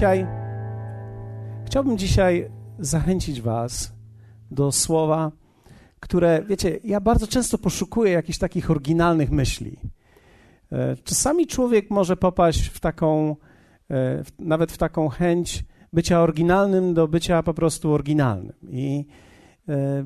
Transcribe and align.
Dzisiaj, 0.00 0.26
chciałbym 1.66 1.98
dzisiaj 1.98 2.50
zachęcić 2.78 3.40
Was 3.40 3.92
do 4.50 4.72
słowa, 4.72 5.32
które, 6.00 6.42
wiecie, 6.48 6.78
ja 6.84 7.00
bardzo 7.00 7.26
często 7.26 7.58
poszukuję 7.58 8.12
jakichś 8.12 8.38
takich 8.38 8.70
oryginalnych 8.70 9.30
myśli. 9.30 9.76
E, 10.72 10.96
czasami 10.96 11.46
człowiek 11.46 11.90
może 11.90 12.16
popaść 12.16 12.66
w 12.66 12.80
taką, 12.80 13.36
e, 13.90 14.22
nawet 14.38 14.72
w 14.72 14.78
taką 14.78 15.08
chęć 15.08 15.64
bycia 15.92 16.22
oryginalnym 16.22 16.94
do 16.94 17.08
bycia 17.08 17.42
po 17.42 17.54
prostu 17.54 17.92
oryginalnym. 17.92 18.56
I 18.70 19.06
e, 19.68 20.04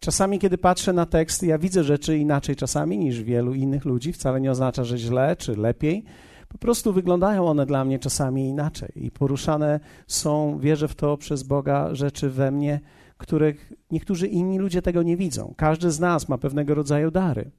czasami, 0.00 0.38
kiedy 0.38 0.58
patrzę 0.58 0.92
na 0.92 1.06
teksty, 1.06 1.46
ja 1.46 1.58
widzę 1.58 1.84
rzeczy 1.84 2.18
inaczej 2.18 2.56
czasami 2.56 2.98
niż 2.98 3.22
wielu 3.22 3.54
innych 3.54 3.84
ludzi. 3.84 4.12
Wcale 4.12 4.40
nie 4.40 4.50
oznacza, 4.50 4.84
że 4.84 4.98
źle 4.98 5.36
czy 5.36 5.56
lepiej 5.56 6.04
po 6.48 6.58
prostu 6.58 6.92
wyglądają 6.92 7.48
one 7.48 7.66
dla 7.66 7.84
mnie 7.84 7.98
czasami 7.98 8.48
inaczej 8.48 8.88
i 8.96 9.10
poruszane 9.10 9.80
są, 10.06 10.58
wierzę 10.58 10.88
w 10.88 10.94
to, 10.94 11.16
przez 11.16 11.42
Boga 11.42 11.94
rzeczy 11.94 12.30
we 12.30 12.50
mnie, 12.50 12.80
których 13.16 13.72
niektórzy 13.90 14.26
inni 14.26 14.58
ludzie 14.58 14.82
tego 14.82 15.02
nie 15.02 15.16
widzą. 15.16 15.54
Każdy 15.56 15.90
z 15.90 16.00
nas 16.00 16.28
ma 16.28 16.38
pewnego 16.38 16.74
rodzaju 16.74 17.10
dary. 17.10 17.50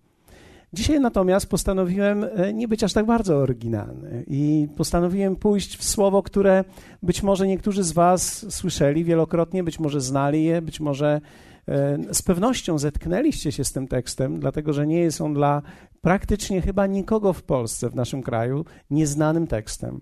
Dzisiaj 0.73 0.99
natomiast 0.99 1.49
postanowiłem 1.49 2.25
e, 2.35 2.53
nie 2.53 2.67
być 2.67 2.83
aż 2.83 2.93
tak 2.93 3.05
bardzo 3.05 3.37
oryginalny 3.37 4.23
i 4.27 4.67
postanowiłem 4.77 5.35
pójść 5.35 5.77
w 5.77 5.83
słowo, 5.83 6.23
które 6.23 6.63
być 7.03 7.23
może 7.23 7.47
niektórzy 7.47 7.83
z 7.83 7.91
Was 7.91 8.45
słyszeli 8.55 9.03
wielokrotnie, 9.03 9.63
być 9.63 9.79
może 9.79 10.01
znali 10.01 10.43
je, 10.43 10.61
być 10.61 10.79
może 10.79 11.21
z 12.11 12.21
pewnością 12.21 12.77
zetknęliście 12.77 13.51
się 13.51 13.63
z 13.63 13.71
tym 13.71 13.87
tekstem, 13.87 14.39
dlatego 14.39 14.73
że 14.73 14.87
nie 14.87 14.99
jest 14.99 15.21
on 15.21 15.33
dla 15.33 15.61
praktycznie 16.01 16.61
chyba 16.61 16.87
nikogo 16.87 17.33
w 17.33 17.43
Polsce, 17.43 17.89
w 17.89 17.95
naszym 17.95 18.23
kraju, 18.23 18.65
nieznanym 18.89 19.47
tekstem. 19.47 20.01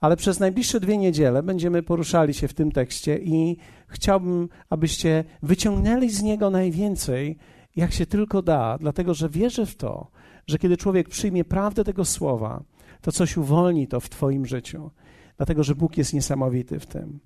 Ale 0.00 0.16
przez 0.16 0.40
najbliższe 0.40 0.80
dwie 0.80 0.98
niedziele 0.98 1.42
będziemy 1.42 1.82
poruszali 1.82 2.34
się 2.34 2.48
w 2.48 2.54
tym 2.54 2.72
tekście 2.72 3.18
i 3.18 3.56
chciałbym, 3.88 4.48
abyście 4.70 5.24
wyciągnęli 5.42 6.10
z 6.10 6.22
niego 6.22 6.50
najwięcej, 6.50 7.38
jak 7.76 7.92
się 7.92 8.06
tylko 8.06 8.42
da, 8.42 8.78
dlatego 8.80 9.14
że 9.14 9.28
wierzę 9.28 9.66
w 9.66 9.76
to, 9.76 10.10
że 10.46 10.58
kiedy 10.58 10.76
człowiek 10.76 11.08
przyjmie 11.08 11.44
prawdę 11.44 11.84
tego 11.84 12.04
słowa, 12.04 12.62
to 13.00 13.12
coś 13.12 13.36
uwolni 13.36 13.88
to 13.88 14.00
w 14.00 14.08
Twoim 14.08 14.46
życiu, 14.46 14.90
dlatego 15.36 15.62
że 15.62 15.74
Bóg 15.74 15.96
jest 15.96 16.14
niesamowity 16.14 16.80
w 16.80 16.86
tym. 16.86 17.20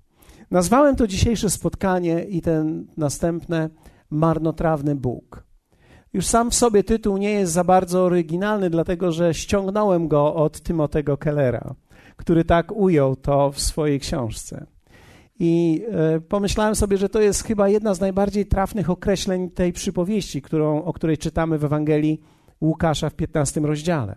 Nazwałem 0.51 0.95
to 0.95 1.07
dzisiejsze 1.07 1.49
spotkanie 1.49 2.23
i 2.23 2.41
ten 2.41 2.87
następne 2.97 3.69
marnotrawny 4.09 4.95
Bóg. 4.95 5.43
Już 6.13 6.25
sam 6.25 6.51
w 6.51 6.55
sobie 6.55 6.83
tytuł 6.83 7.17
nie 7.17 7.31
jest 7.31 7.53
za 7.53 7.63
bardzo 7.63 8.03
oryginalny, 8.03 8.69
dlatego 8.69 9.11
że 9.11 9.33
ściągnąłem 9.33 10.07
go 10.07 10.35
od 10.35 10.61
Timotego 10.61 11.17
Kellera, 11.17 11.75
który 12.15 12.45
tak 12.45 12.71
ujął 12.71 13.15
to 13.15 13.51
w 13.51 13.59
swojej 13.59 13.99
książce. 13.99 14.65
I 15.39 15.83
e, 15.91 16.19
pomyślałem 16.19 16.75
sobie, 16.75 16.97
że 16.97 17.09
to 17.09 17.21
jest 17.21 17.43
chyba 17.43 17.69
jedna 17.69 17.93
z 17.93 17.99
najbardziej 17.99 18.45
trafnych 18.45 18.89
określeń 18.89 19.49
tej 19.49 19.73
przypowieści, 19.73 20.41
którą, 20.41 20.83
o 20.83 20.93
której 20.93 21.17
czytamy 21.17 21.57
w 21.57 21.63
Ewangelii 21.63 22.21
Łukasza 22.61 23.09
w 23.09 23.13
15 23.13 23.61
rozdziale. 23.61 24.15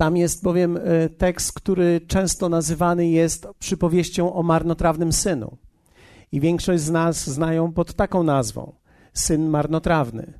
Tam 0.00 0.16
jest 0.16 0.42
bowiem 0.42 0.76
e, 0.76 1.08
tekst, 1.08 1.52
który 1.52 2.00
często 2.06 2.48
nazywany 2.48 3.08
jest 3.08 3.46
przypowieścią 3.58 4.32
o 4.34 4.42
marnotrawnym 4.42 5.12
synu. 5.12 5.56
I 6.32 6.40
większość 6.40 6.82
z 6.82 6.90
nas 6.90 7.30
znają 7.30 7.72
pod 7.72 7.94
taką 7.94 8.22
nazwą 8.22 8.72
syn 9.12 9.48
marnotrawny. 9.48 10.32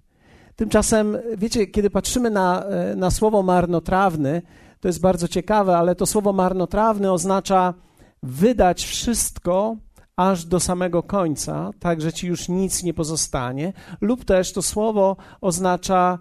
Tymczasem, 0.57 1.19
wiecie, 1.37 1.67
kiedy 1.67 1.91
patrzymy 1.91 2.31
na, 2.31 2.65
e, 2.65 2.97
na 2.97 3.11
słowo 3.11 3.43
marnotrawny, 3.43 4.43
to 4.81 4.89
jest 4.89 5.01
bardzo 5.01 5.29
ciekawe, 5.29 5.77
ale 5.77 5.95
to 5.95 6.07
słowo 6.07 6.33
marnotrawny 6.33 7.13
oznacza 7.13 7.75
wydać 8.23 8.85
wszystko 8.85 9.77
aż 10.17 10.45
do 10.45 10.61
samego 10.61 11.03
końca, 11.03 11.71
tak 11.81 12.01
że 12.01 12.13
ci 12.13 12.27
już 12.27 12.49
nic 12.49 12.83
nie 12.83 12.95
pozostanie, 12.95 13.73
lub 14.01 14.25
też 14.25 14.53
to 14.53 14.63
słowo 14.63 15.17
oznacza 15.41 16.19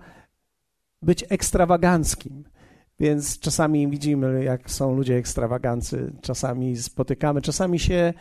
być 1.02 1.26
ekstrawaganckim. 1.30 2.44
Więc 3.00 3.40
czasami 3.40 3.88
widzimy, 3.88 4.44
jak 4.44 4.72
są 4.72 4.96
ludzie 4.96 5.16
ekstrawagancy, 5.16 6.12
czasami 6.22 6.78
spotykamy, 6.78 7.42
czasami 7.42 7.80
się 7.80 8.14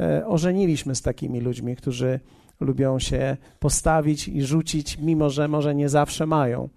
e, 0.00 0.26
ożeniliśmy 0.26 0.94
z 0.94 1.02
takimi 1.02 1.40
ludźmi, 1.40 1.76
którzy 1.76 2.20
lubią 2.60 2.98
się 2.98 3.36
postawić 3.58 4.28
i 4.28 4.42
rzucić, 4.42 4.98
mimo 4.98 5.30
że 5.30 5.48
może 5.48 5.74
nie 5.74 5.88
zawsze 5.88 6.26
mają. 6.26 6.68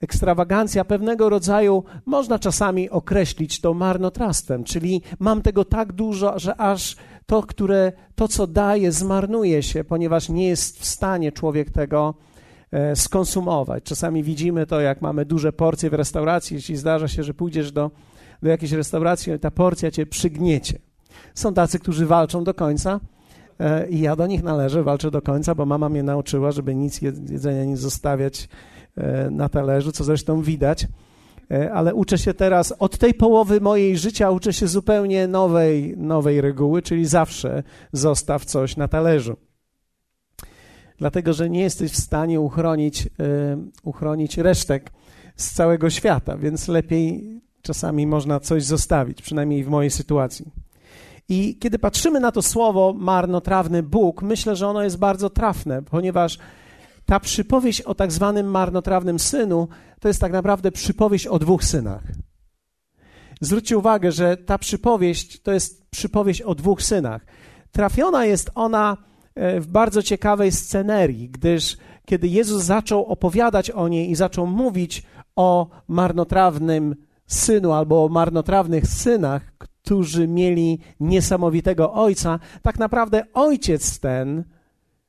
Ekstrawagancja 0.00 0.84
pewnego 0.84 1.28
rodzaju 1.28 1.84
można 2.06 2.38
czasami 2.38 2.90
określić 2.90 3.60
to 3.60 3.74
marnotrawstwem, 3.74 4.64
czyli 4.64 5.02
mam 5.18 5.42
tego 5.42 5.64
tak 5.64 5.92
dużo, 5.92 6.38
że 6.38 6.60
aż 6.60 6.96
to, 7.26 7.42
które, 7.42 7.92
to 8.14 8.28
co 8.28 8.46
daje, 8.46 8.92
zmarnuje 8.92 9.62
się, 9.62 9.84
ponieważ 9.84 10.28
nie 10.28 10.48
jest 10.48 10.80
w 10.80 10.84
stanie 10.84 11.32
człowiek 11.32 11.70
tego 11.70 12.14
skonsumować. 12.94 13.84
Czasami 13.84 14.22
widzimy 14.22 14.66
to, 14.66 14.80
jak 14.80 15.02
mamy 15.02 15.24
duże 15.24 15.52
porcje 15.52 15.90
w 15.90 15.94
restauracji, 15.94 16.54
jeśli 16.54 16.76
zdarza 16.76 17.08
się, 17.08 17.22
że 17.22 17.34
pójdziesz 17.34 17.72
do, 17.72 17.90
do 18.42 18.48
jakiejś 18.48 18.72
restauracji, 18.72 19.38
ta 19.38 19.50
porcja 19.50 19.90
cię 19.90 20.06
przygniecie. 20.06 20.78
Są 21.34 21.54
tacy, 21.54 21.78
którzy 21.78 22.06
walczą 22.06 22.44
do 22.44 22.54
końca, 22.54 23.00
E, 23.60 23.88
i 23.88 24.00
ja 24.00 24.16
do 24.16 24.26
nich 24.26 24.42
należę, 24.42 24.82
walczę 24.82 25.10
do 25.10 25.22
końca, 25.22 25.54
bo 25.54 25.66
mama 25.66 25.88
mnie 25.88 26.02
nauczyła, 26.02 26.52
żeby 26.52 26.74
nic 26.74 27.02
jedzenia 27.02 27.64
nie 27.64 27.76
zostawiać 27.76 28.48
e, 28.96 29.30
na 29.30 29.48
talerzu, 29.48 29.92
co 29.92 30.04
zresztą 30.04 30.42
widać. 30.42 30.86
E, 31.50 31.72
ale 31.72 31.94
uczę 31.94 32.18
się 32.18 32.34
teraz, 32.34 32.74
od 32.78 32.98
tej 32.98 33.14
połowy 33.14 33.60
mojej 33.60 33.98
życia 33.98 34.30
uczę 34.30 34.52
się 34.52 34.66
zupełnie 34.66 35.28
nowej, 35.28 35.94
nowej 35.96 36.40
reguły, 36.40 36.82
czyli 36.82 37.06
zawsze 37.06 37.62
zostaw 37.92 38.44
coś 38.44 38.76
na 38.76 38.88
talerzu. 38.88 39.36
Dlatego, 40.98 41.32
że 41.32 41.50
nie 41.50 41.60
jesteś 41.60 41.92
w 41.92 41.96
stanie 41.96 42.40
uchronić, 42.40 43.08
uchronić 43.82 44.38
resztek 44.38 44.90
z 45.36 45.52
całego 45.52 45.90
świata, 45.90 46.36
więc 46.36 46.68
lepiej 46.68 47.40
czasami 47.62 48.06
można 48.06 48.40
coś 48.40 48.64
zostawić, 48.64 49.22
przynajmniej 49.22 49.64
w 49.64 49.68
mojej 49.68 49.90
sytuacji. 49.90 50.52
I 51.28 51.58
kiedy 51.60 51.78
patrzymy 51.78 52.20
na 52.20 52.32
to 52.32 52.42
słowo 52.42 52.94
marnotrawny 52.98 53.82
Bóg, 53.82 54.22
myślę, 54.22 54.56
że 54.56 54.68
ono 54.68 54.82
jest 54.82 54.98
bardzo 54.98 55.30
trafne, 55.30 55.82
ponieważ 55.82 56.38
ta 57.06 57.20
przypowieść 57.20 57.80
o 57.80 57.94
tak 57.94 58.12
zwanym 58.12 58.50
marnotrawnym 58.50 59.18
synu 59.18 59.68
to 60.00 60.08
jest 60.08 60.20
tak 60.20 60.32
naprawdę 60.32 60.72
przypowieść 60.72 61.26
o 61.26 61.38
dwóch 61.38 61.64
synach. 61.64 62.02
Zwróćcie 63.40 63.78
uwagę, 63.78 64.12
że 64.12 64.36
ta 64.36 64.58
przypowieść 64.58 65.42
to 65.42 65.52
jest 65.52 65.90
przypowieść 65.90 66.42
o 66.42 66.54
dwóch 66.54 66.82
synach. 66.82 67.26
Trafiona 67.72 68.24
jest 68.24 68.50
ona 68.54 68.96
e, 68.96 69.06
w 69.60 69.66
bardzo 69.66 70.02
ciekawej 70.02 70.52
scenerii, 70.52 71.28
gdyż 71.28 71.76
kiedy 72.06 72.28
Jezus 72.28 72.62
zaczął 72.62 73.04
opowiadać 73.04 73.70
o 73.70 73.88
niej 73.88 74.10
i 74.10 74.14
zaczął 74.14 74.46
mówić 74.46 75.02
o 75.36 75.68
marnotrawnym 75.88 76.96
synu 77.26 77.72
albo 77.72 78.04
o 78.04 78.08
marnotrawnych 78.08 78.86
synach, 78.86 79.52
którzy 79.58 80.28
mieli 80.28 80.78
niesamowitego 81.00 81.92
ojca, 81.92 82.38
tak 82.62 82.78
naprawdę 82.78 83.24
ojciec 83.34 84.00
ten 84.00 84.44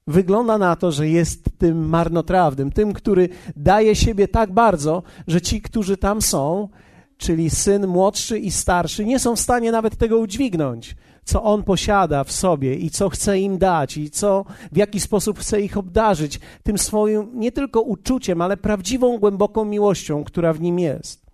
wygląda 0.08 0.58
na 0.58 0.76
to, 0.76 0.92
że 0.92 1.10
jest 1.10 1.50
tym 1.58 1.90
marnotrawnym, 1.90 2.72
tym, 2.72 2.94
który 2.94 3.30
daje 3.56 3.96
siebie 3.96 4.28
tak 4.28 4.54
bardzo, 4.54 5.04
że 5.28 5.42
ci, 5.42 5.62
którzy 5.62 5.98
tam 5.98 6.22
są, 6.22 6.70
czyli 7.18 7.50
syn 7.50 7.88
młodszy 7.88 8.40
i 8.40 8.52
starszy, 8.52 9.06
nie 9.06 9.20
są 9.20 9.36
w 9.36 9.40
stanie 9.40 9.72
nawet 9.72 9.96
tego 9.98 10.18
udźwignąć, 10.18 10.96
co 11.30 11.44
on 11.44 11.64
posiada 11.64 12.24
w 12.24 12.32
sobie 12.32 12.76
i 12.76 12.90
co 12.90 13.10
chce 13.10 13.40
im 13.40 13.58
dać, 13.58 13.98
i 13.98 14.10
co, 14.10 14.46
w 14.72 14.78
jaki 14.78 15.00
sposób 15.00 15.40
chce 15.40 15.62
ich 15.62 15.78
obdarzyć 15.78 16.40
tym 16.64 16.78
swoim 16.78 17.30
nie 17.34 17.52
tylko 17.52 17.82
uczuciem, 17.82 18.42
ale 18.42 18.58
prawdziwą, 18.58 19.18
głęboką 19.18 19.66
miłością, 19.66 20.24
która 20.24 20.54
w 20.54 20.62
nim 20.62 20.80
jest. 20.80 21.26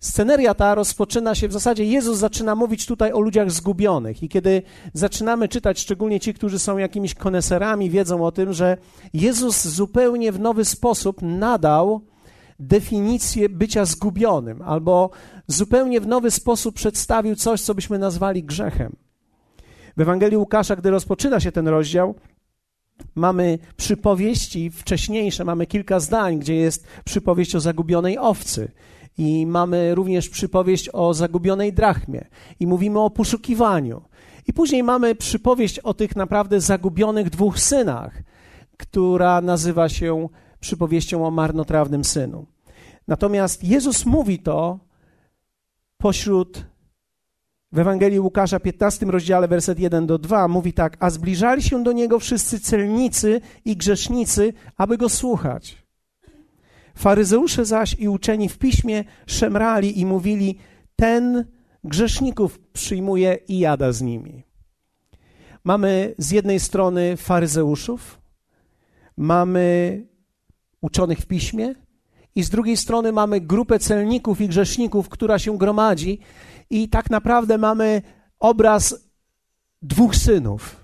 Sceneria 0.00 0.54
ta 0.54 0.74
rozpoczyna 0.74 1.34
się, 1.34 1.48
w 1.48 1.52
zasadzie 1.52 1.84
Jezus 1.84 2.18
zaczyna 2.18 2.54
mówić 2.54 2.86
tutaj 2.86 3.12
o 3.12 3.20
ludziach 3.20 3.50
zgubionych. 3.50 4.22
I 4.22 4.28
kiedy 4.28 4.62
zaczynamy 4.92 5.48
czytać, 5.48 5.78
szczególnie 5.80 6.20
ci, 6.20 6.34
którzy 6.34 6.58
są 6.58 6.78
jakimiś 6.78 7.14
koneserami, 7.14 7.90
wiedzą 7.90 8.24
o 8.24 8.32
tym, 8.32 8.52
że 8.52 8.76
Jezus 9.14 9.68
zupełnie 9.68 10.32
w 10.32 10.40
nowy 10.40 10.64
sposób 10.64 11.22
nadał 11.22 12.00
definicję 12.58 13.48
bycia 13.48 13.84
zgubionym, 13.84 14.62
albo 14.62 15.10
zupełnie 15.46 16.00
w 16.00 16.06
nowy 16.06 16.30
sposób 16.30 16.74
przedstawił 16.74 17.36
coś, 17.36 17.60
co 17.60 17.74
byśmy 17.74 17.98
nazwali 17.98 18.44
grzechem. 18.44 18.96
W 19.96 20.00
Ewangelii 20.00 20.36
Łukasza, 20.36 20.76
gdy 20.76 20.90
rozpoczyna 20.90 21.40
się 21.40 21.52
ten 21.52 21.68
rozdział, 21.68 22.14
mamy 23.14 23.58
przypowieści 23.76 24.70
wcześniejsze, 24.70 25.44
mamy 25.44 25.66
kilka 25.66 26.00
zdań, 26.00 26.38
gdzie 26.38 26.54
jest 26.54 26.86
przypowieść 27.04 27.54
o 27.54 27.60
zagubionej 27.60 28.18
owcy. 28.18 28.70
I 29.18 29.46
mamy 29.46 29.94
również 29.94 30.28
przypowieść 30.28 30.90
o 30.92 31.14
zagubionej 31.14 31.72
drachmie. 31.72 32.28
I 32.60 32.66
mówimy 32.66 33.00
o 33.00 33.10
poszukiwaniu. 33.10 34.02
I 34.46 34.52
później 34.52 34.82
mamy 34.82 35.14
przypowieść 35.14 35.78
o 35.78 35.94
tych 35.94 36.16
naprawdę 36.16 36.60
zagubionych 36.60 37.30
dwóch 37.30 37.60
synach, 37.60 38.22
która 38.76 39.40
nazywa 39.40 39.88
się 39.88 40.28
przypowieścią 40.66 41.26
o 41.26 41.30
marnotrawnym 41.30 42.04
synu. 42.04 42.46
Natomiast 43.08 43.64
Jezus 43.64 44.06
mówi 44.06 44.38
to 44.38 44.78
pośród 45.98 46.66
w 47.72 47.78
Ewangelii 47.78 48.20
Łukasza, 48.20 48.60
15 48.60 49.06
rozdziale, 49.06 49.48
werset 49.48 49.78
1 49.78 50.06
do 50.06 50.18
2, 50.18 50.48
mówi 50.48 50.72
tak: 50.72 50.96
A 51.00 51.10
zbliżali 51.10 51.62
się 51.62 51.82
do 51.82 51.92
niego 51.92 52.18
wszyscy 52.18 52.60
celnicy 52.60 53.40
i 53.64 53.76
grzesznicy, 53.76 54.52
aby 54.76 54.98
go 54.98 55.08
słuchać. 55.08 55.86
Faryzeusze 56.94 57.64
zaś 57.64 57.96
i 57.98 58.08
uczeni 58.08 58.48
w 58.48 58.58
piśmie 58.58 59.04
szemrali 59.26 60.00
i 60.00 60.06
mówili: 60.06 60.58
Ten 60.96 61.44
grzeszników 61.84 62.58
przyjmuje 62.58 63.38
i 63.48 63.58
jada 63.58 63.92
z 63.92 64.02
nimi. 64.02 64.44
Mamy 65.64 66.14
z 66.18 66.30
jednej 66.30 66.60
strony 66.60 67.16
faryzeuszów, 67.16 68.20
mamy 69.16 70.02
uczonych 70.86 71.18
w 71.18 71.26
piśmie, 71.26 71.74
i 72.34 72.42
z 72.42 72.50
drugiej 72.50 72.76
strony 72.76 73.12
mamy 73.12 73.40
grupę 73.40 73.78
celników 73.78 74.40
i 74.40 74.48
grzeszników, 74.48 75.08
która 75.08 75.38
się 75.38 75.58
gromadzi, 75.58 76.18
i 76.70 76.88
tak 76.88 77.10
naprawdę 77.10 77.58
mamy 77.58 78.02
obraz 78.40 78.94
dwóch 79.82 80.16
synów. 80.16 80.76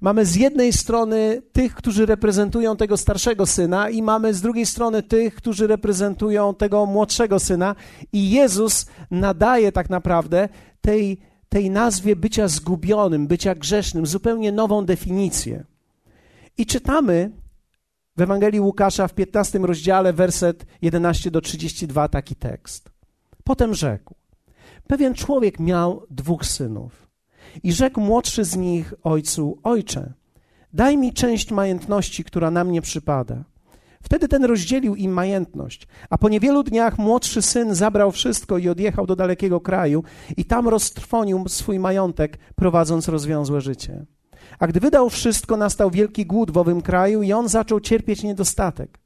Mamy 0.00 0.26
z 0.26 0.36
jednej 0.36 0.72
strony 0.72 1.42
tych, 1.52 1.74
którzy 1.74 2.06
reprezentują 2.06 2.76
tego 2.76 2.96
starszego 2.96 3.46
syna, 3.46 3.90
i 3.90 4.02
mamy 4.02 4.34
z 4.34 4.40
drugiej 4.40 4.66
strony 4.66 5.02
tych, 5.02 5.34
którzy 5.34 5.66
reprezentują 5.66 6.54
tego 6.54 6.86
młodszego 6.86 7.38
syna, 7.38 7.74
i 8.12 8.30
Jezus 8.30 8.86
nadaje 9.10 9.72
tak 9.72 9.90
naprawdę 9.90 10.48
tej, 10.80 11.18
tej 11.48 11.70
nazwie 11.70 12.16
bycia 12.16 12.48
zgubionym, 12.48 13.26
bycia 13.26 13.54
grzesznym 13.54 14.06
zupełnie 14.06 14.52
nową 14.52 14.84
definicję. 14.84 15.64
I 16.58 16.66
czytamy 16.66 17.41
Ewangelii 18.22 18.60
Łukasza 18.60 19.08
w 19.08 19.14
15 19.14 19.58
rozdziale, 19.58 20.12
werset 20.12 20.66
11 20.82 21.30
do 21.30 21.40
32, 21.40 22.08
taki 22.08 22.36
tekst. 22.36 22.90
Potem 23.44 23.74
rzekł: 23.74 24.14
Pewien 24.86 25.14
człowiek 25.14 25.60
miał 25.60 26.06
dwóch 26.10 26.46
synów. 26.46 27.08
I 27.62 27.72
rzekł 27.72 28.00
młodszy 28.00 28.44
z 28.44 28.56
nich 28.56 28.94
ojcu: 29.02 29.58
Ojcze, 29.62 30.12
daj 30.72 30.98
mi 30.98 31.12
część 31.12 31.50
majątności, 31.50 32.24
która 32.24 32.50
na 32.50 32.64
mnie 32.64 32.82
przypada. 32.82 33.44
Wtedy 34.02 34.28
ten 34.28 34.44
rozdzielił 34.44 34.94
im 34.94 35.12
majątność, 35.12 35.88
a 36.10 36.18
po 36.18 36.28
niewielu 36.28 36.62
dniach 36.62 36.98
młodszy 36.98 37.42
syn 37.42 37.74
zabrał 37.74 38.12
wszystko 38.12 38.58
i 38.58 38.68
odjechał 38.68 39.06
do 39.06 39.16
dalekiego 39.16 39.60
kraju 39.60 40.04
i 40.36 40.44
tam 40.44 40.68
roztrwonił 40.68 41.44
swój 41.48 41.78
majątek, 41.78 42.38
prowadząc 42.54 43.08
rozwiązłe 43.08 43.60
życie. 43.60 44.06
A 44.58 44.66
gdy 44.66 44.80
wydał 44.80 45.10
wszystko, 45.10 45.56
nastał 45.56 45.90
wielki 45.90 46.26
głód 46.26 46.50
w 46.50 46.58
owym 46.58 46.82
kraju 46.82 47.22
i 47.22 47.32
on 47.32 47.48
zaczął 47.48 47.80
cierpieć 47.80 48.22
niedostatek. 48.22 48.98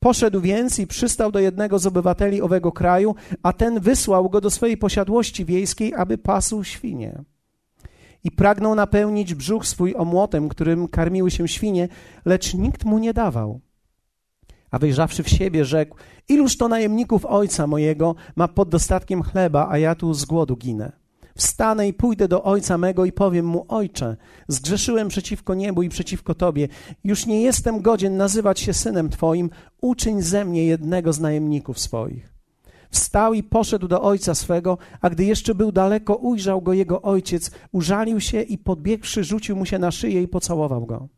Poszedł 0.00 0.40
więc 0.40 0.78
i 0.78 0.86
przystał 0.86 1.32
do 1.32 1.38
jednego 1.38 1.78
z 1.78 1.86
obywateli 1.86 2.42
owego 2.42 2.72
kraju, 2.72 3.14
a 3.42 3.52
ten 3.52 3.80
wysłał 3.80 4.30
go 4.30 4.40
do 4.40 4.50
swojej 4.50 4.76
posiadłości 4.76 5.44
wiejskiej, 5.44 5.94
aby 5.94 6.18
pasł 6.18 6.64
świnie. 6.64 7.24
I 8.24 8.30
pragnął 8.30 8.74
napełnić 8.74 9.34
brzuch 9.34 9.66
swój 9.66 9.94
omłotem, 9.96 10.48
którym 10.48 10.88
karmiły 10.88 11.30
się 11.30 11.48
świnie, 11.48 11.88
lecz 12.24 12.54
nikt 12.54 12.84
mu 12.84 12.98
nie 12.98 13.14
dawał. 13.14 13.60
A 14.70 14.78
wejrzawszy 14.78 15.22
w 15.22 15.28
siebie, 15.28 15.64
rzekł: 15.64 15.96
Iluż 16.28 16.56
to 16.56 16.68
najemników 16.68 17.26
ojca 17.26 17.66
mojego 17.66 18.14
ma 18.36 18.48
pod 18.48 18.68
dostatkiem 18.68 19.22
chleba, 19.22 19.68
a 19.70 19.78
ja 19.78 19.94
tu 19.94 20.14
z 20.14 20.24
głodu 20.24 20.56
ginę. 20.56 21.01
Wstanę 21.36 21.88
i 21.88 21.92
pójdę 21.92 22.28
do 22.28 22.42
ojca 22.42 22.78
mego 22.78 23.04
i 23.04 23.12
powiem 23.12 23.46
mu: 23.46 23.64
Ojcze, 23.68 24.16
zgrzeszyłem 24.48 25.08
przeciwko 25.08 25.54
niebu 25.54 25.82
i 25.82 25.88
przeciwko 25.88 26.34
tobie. 26.34 26.68
Już 27.04 27.26
nie 27.26 27.42
jestem 27.42 27.82
godzien 27.82 28.16
nazywać 28.16 28.60
się 28.60 28.74
synem 28.74 29.08
twoim. 29.08 29.50
Uczyń 29.80 30.22
ze 30.22 30.44
mnie 30.44 30.66
jednego 30.66 31.12
z 31.12 31.20
najemników 31.20 31.78
swoich. 31.78 32.32
Wstał 32.90 33.34
i 33.34 33.42
poszedł 33.42 33.88
do 33.88 34.02
ojca 34.02 34.34
swego, 34.34 34.78
a 35.00 35.10
gdy 35.10 35.24
jeszcze 35.24 35.54
był 35.54 35.72
daleko, 35.72 36.14
ujrzał 36.14 36.62
go 36.62 36.72
jego 36.72 37.02
ojciec, 37.02 37.50
użalił 37.72 38.20
się 38.20 38.42
i 38.42 38.58
podbiegłszy, 38.58 39.24
rzucił 39.24 39.56
mu 39.56 39.66
się 39.66 39.78
na 39.78 39.90
szyję 39.90 40.22
i 40.22 40.28
pocałował 40.28 40.86
go. 40.86 41.08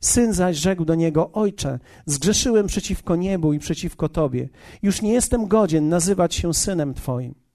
Syn 0.00 0.32
zaś 0.32 0.56
rzekł 0.56 0.84
do 0.84 0.94
niego: 0.94 1.32
Ojcze, 1.32 1.78
zgrzeszyłem 2.06 2.66
przeciwko 2.66 3.16
niebu 3.16 3.52
i 3.52 3.58
przeciwko 3.58 4.08
tobie. 4.08 4.48
Już 4.82 5.02
nie 5.02 5.12
jestem 5.12 5.46
godzien 5.46 5.88
nazywać 5.88 6.34
się 6.34 6.54
synem 6.54 6.94
twoim. 6.94 7.47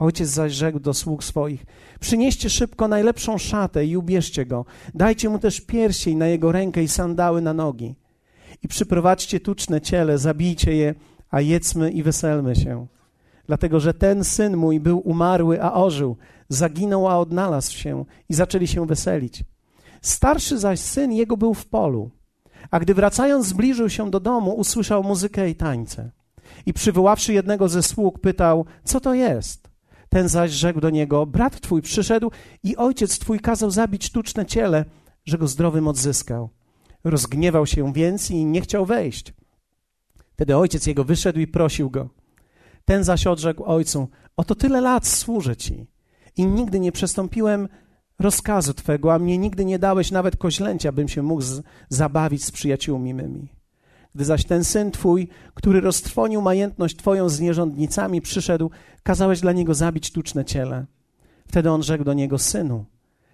Ojciec 0.00 0.28
zaś 0.28 0.52
rzekł 0.52 0.80
do 0.80 0.94
sług 0.94 1.24
swoich: 1.24 1.66
Przynieście 2.00 2.50
szybko 2.50 2.88
najlepszą 2.88 3.38
szatę 3.38 3.86
i 3.86 3.96
ubierzcie 3.96 4.46
go. 4.46 4.64
Dajcie 4.94 5.28
mu 5.28 5.38
też 5.38 5.60
pierścień 5.60 6.16
na 6.16 6.26
jego 6.26 6.52
rękę 6.52 6.82
i 6.82 6.88
sandały 6.88 7.40
na 7.40 7.52
nogi. 7.52 7.94
I 8.62 8.68
przyprowadźcie 8.68 9.40
tuczne 9.40 9.80
ciele, 9.80 10.18
zabijcie 10.18 10.76
je, 10.76 10.94
a 11.30 11.40
jedzmy 11.40 11.90
i 11.90 12.02
weselmy 12.02 12.56
się. 12.56 12.86
Dlatego, 13.46 13.80
że 13.80 13.94
ten 13.94 14.24
syn 14.24 14.56
mój 14.56 14.80
był 14.80 14.98
umarły, 15.08 15.62
a 15.62 15.72
ożył, 15.72 16.16
zaginął, 16.48 17.08
a 17.08 17.18
odnalazł 17.18 17.72
się 17.72 18.04
i 18.28 18.34
zaczęli 18.34 18.66
się 18.66 18.86
weselić. 18.86 19.44
Starszy 20.02 20.58
zaś 20.58 20.80
syn 20.80 21.12
jego 21.12 21.36
był 21.36 21.54
w 21.54 21.66
polu. 21.66 22.10
A 22.70 22.80
gdy 22.80 22.94
wracając 22.94 23.46
zbliżył 23.46 23.88
się 23.88 24.10
do 24.10 24.20
domu, 24.20 24.50
usłyszał 24.54 25.02
muzykę 25.02 25.50
i 25.50 25.54
tańce. 25.54 26.10
I 26.66 26.72
przywoławszy 26.72 27.32
jednego 27.32 27.68
ze 27.68 27.82
sług, 27.82 28.18
pytał, 28.18 28.64
co 28.84 29.00
to 29.00 29.14
jest? 29.14 29.69
Ten 30.10 30.28
zaś 30.28 30.50
rzekł 30.50 30.80
do 30.80 30.90
niego: 30.90 31.26
Brat 31.26 31.60
twój 31.60 31.82
przyszedł 31.82 32.30
i 32.62 32.76
ojciec 32.76 33.18
twój 33.18 33.40
kazał 33.40 33.70
zabić 33.70 34.12
tuczne 34.12 34.46
ciele, 34.46 34.84
że 35.24 35.38
go 35.38 35.46
zdrowym 35.46 35.88
odzyskał. 35.88 36.50
Rozgniewał 37.04 37.66
się 37.66 37.92
więc 37.92 38.30
i 38.30 38.44
nie 38.44 38.60
chciał 38.60 38.86
wejść. 38.86 39.34
Wtedy 40.32 40.56
ojciec 40.56 40.86
jego 40.86 41.04
wyszedł 41.04 41.38
i 41.38 41.46
prosił 41.46 41.90
go. 41.90 42.08
Ten 42.84 43.04
zaś 43.04 43.26
odrzekł 43.26 43.64
ojcu: 43.64 44.08
Oto 44.36 44.54
tyle 44.54 44.80
lat 44.80 45.06
służę 45.06 45.56
ci 45.56 45.86
i 46.36 46.46
nigdy 46.46 46.80
nie 46.80 46.92
przestąpiłem 46.92 47.68
rozkazu 48.18 48.74
twego, 48.74 49.14
a 49.14 49.18
mnie 49.18 49.38
nigdy 49.38 49.64
nie 49.64 49.78
dałeś 49.78 50.10
nawet 50.10 50.36
koźlęcia, 50.36 50.92
bym 50.92 51.08
się 51.08 51.22
mógł 51.22 51.42
z, 51.42 51.62
zabawić 51.88 52.44
z 52.44 52.50
przyjaciółmi 52.50 53.14
mymi. 53.14 53.48
Gdy 54.14 54.24
zaś 54.24 54.44
ten 54.44 54.64
syn 54.64 54.90
twój, 54.90 55.28
który 55.54 55.80
roztrwonił 55.80 56.42
majętność 56.42 56.96
twoją 56.96 57.28
z 57.28 57.40
nierządnicami, 57.40 58.20
przyszedł, 58.20 58.70
kazałeś 59.02 59.40
dla 59.40 59.52
niego 59.52 59.74
zabić 59.74 60.12
tuczne 60.12 60.44
ciele. 60.44 60.86
Wtedy 61.48 61.70
on 61.70 61.82
rzekł 61.82 62.04
do 62.04 62.12
niego: 62.12 62.38
Synu, 62.38 62.84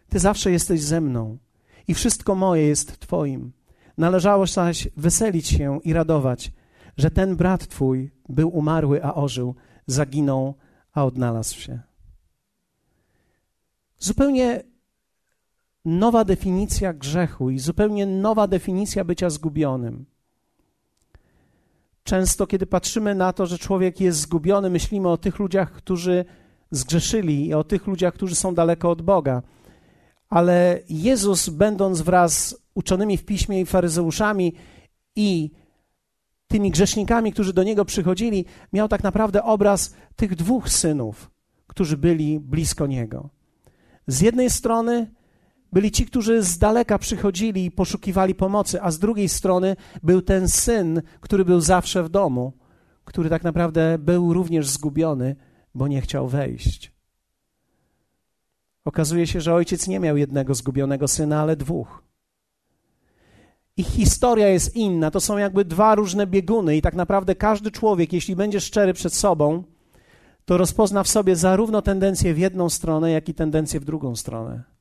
ty 0.09 0.19
zawsze 0.19 0.51
jesteś 0.51 0.83
ze 0.83 1.01
mną 1.01 1.39
i 1.89 1.95
wszystko 1.95 2.35
moje 2.35 2.67
jest 2.67 3.01
twoim. 3.01 3.53
Należało 3.99 4.47
zaś 4.47 4.89
weselić 4.97 5.49
się 5.49 5.81
i 5.85 5.93
radować, 5.93 6.53
że 6.97 7.11
ten 7.11 7.37
brat 7.37 7.67
twój 7.67 8.11
był 8.29 8.49
umarły, 8.49 9.05
a 9.05 9.15
ożył, 9.15 9.55
zaginął, 9.87 10.55
a 10.93 11.05
odnalazł 11.05 11.61
się. 11.61 11.81
Zupełnie 13.99 14.63
nowa 15.85 16.25
definicja 16.25 16.93
grzechu 16.93 17.51
i 17.51 17.59
zupełnie 17.59 18.07
nowa 18.07 18.47
definicja 18.47 19.05
bycia 19.05 19.31
zgubionym. 19.31 20.07
Często, 22.07 22.47
kiedy 22.47 22.67
patrzymy 22.67 23.15
na 23.15 23.33
to, 23.33 23.47
że 23.47 23.59
człowiek 23.59 24.01
jest 24.01 24.19
zgubiony, 24.21 24.71
myślimy 24.71 25.09
o 25.09 25.17
tych 25.17 25.39
ludziach, 25.39 25.73
którzy 25.73 26.25
zgrzeszyli 26.71 27.47
i 27.47 27.55
o 27.55 27.65
tych 27.65 27.87
ludziach, 27.87 28.15
którzy 28.15 28.35
są 28.35 28.55
daleko 28.55 28.91
od 28.91 29.03
Boga. 29.03 29.43
Ale 30.29 30.81
Jezus, 30.89 31.49
będąc 31.49 32.01
wraz 32.01 32.39
z 32.39 32.57
uczonymi 32.75 33.17
w 33.17 33.25
piśmie 33.25 33.61
i 33.61 33.67
faryzeuszami 33.67 34.53
i 35.17 35.51
tymi 36.49 36.71
grzesznikami, 36.71 37.33
którzy 37.33 37.53
do 37.53 37.63
niego 37.63 37.85
przychodzili, 37.85 38.45
miał 38.73 38.89
tak 38.89 39.03
naprawdę 39.03 39.43
obraz 39.43 39.95
tych 40.17 40.37
dwóch 40.37 40.69
synów, 40.69 41.31
którzy 41.67 41.97
byli 41.97 42.41
blisko 42.41 42.87
niego. 42.87 43.31
Z 44.07 44.21
jednej 44.21 44.51
strony 44.51 45.11
byli 45.77 45.91
ci, 45.91 46.07
którzy 46.07 46.43
z 46.43 46.59
daleka 46.59 46.99
przychodzili 46.99 47.65
i 47.65 47.71
poszukiwali 47.71 48.35
pomocy, 48.35 48.83
a 48.83 48.91
z 48.91 48.99
drugiej 48.99 49.29
strony 49.29 49.77
był 50.03 50.23
ten 50.23 50.49
syn, 50.49 51.03
który 51.21 51.45
był 51.45 51.61
zawsze 51.61 52.03
w 52.03 52.09
domu, 52.09 52.53
który 53.05 53.31
tak 53.31 53.45
naprawdę 53.45 53.99
był 53.99 54.33
również 54.33 54.69
zgubiony, 54.69 55.37
bo 55.75 55.89
nie 55.89 56.01
chciał 56.01 56.29
wejść. 56.29 56.93
Okazuje 58.85 59.27
się, 59.27 59.41
że 59.41 59.55
ojciec 59.55 59.89
nie 59.89 60.01
miał 60.01 60.17
jednego 60.17 60.55
zgubionego 60.55 61.09
syna, 61.09 61.41
ale 61.41 61.57
dwóch. 61.57 62.03
Ich 63.77 63.89
historia 63.89 64.49
jest 64.49 64.77
inna, 64.77 65.11
to 65.11 65.21
są 65.21 65.39
jakby 65.39 65.65
dwa 65.65 65.95
różne 65.95 66.27
bieguny, 66.27 66.77
i 66.77 66.83
tak 66.83 66.95
naprawdę 66.95 67.35
każdy 67.35 67.71
człowiek, 67.71 68.13
jeśli 68.13 68.37
będzie 68.37 68.61
szczery 68.61 68.93
przed 68.93 69.15
sobą, 69.15 69.65
to 70.45 70.57
rozpozna 70.57 71.03
w 71.03 71.09
sobie 71.09 71.37
zarówno 71.37 71.83
tendencję 71.83 72.35
w 72.35 72.39
jedną 72.39 72.71
stronę, 72.71 73.11
jak 73.11 73.29
i 73.29 73.35
tendencję 73.35 73.81
w 73.81 73.85
drugą 73.85 74.17
stronę. 74.17 74.76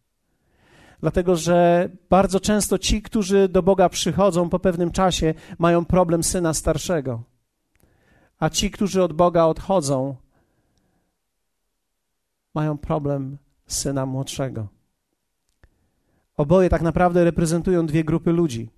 Dlatego, 1.06 1.36
że 1.36 1.90
bardzo 2.10 2.40
często 2.40 2.78
ci, 2.78 3.02
którzy 3.02 3.50
do 3.50 3.64
Boga 3.64 3.90
przychodzą 3.90 4.50
po 4.50 4.60
pewnym 4.60 4.92
czasie, 4.92 5.34
mają 5.60 5.86
problem 5.86 6.24
syna 6.24 6.54
starszego. 6.54 7.24
A 8.40 8.50
ci, 8.50 8.72
którzy 8.72 9.04
od 9.04 9.14
Boga 9.14 9.46
odchodzą, 9.46 10.16
mają 12.54 12.78
problem 12.78 13.38
syna 13.68 14.06
młodszego. 14.06 14.68
Oboje 16.38 16.70
tak 16.70 16.82
naprawdę 16.82 17.24
reprezentują 17.24 17.86
dwie 17.86 18.04
grupy 18.04 18.32
ludzi, 18.32 18.70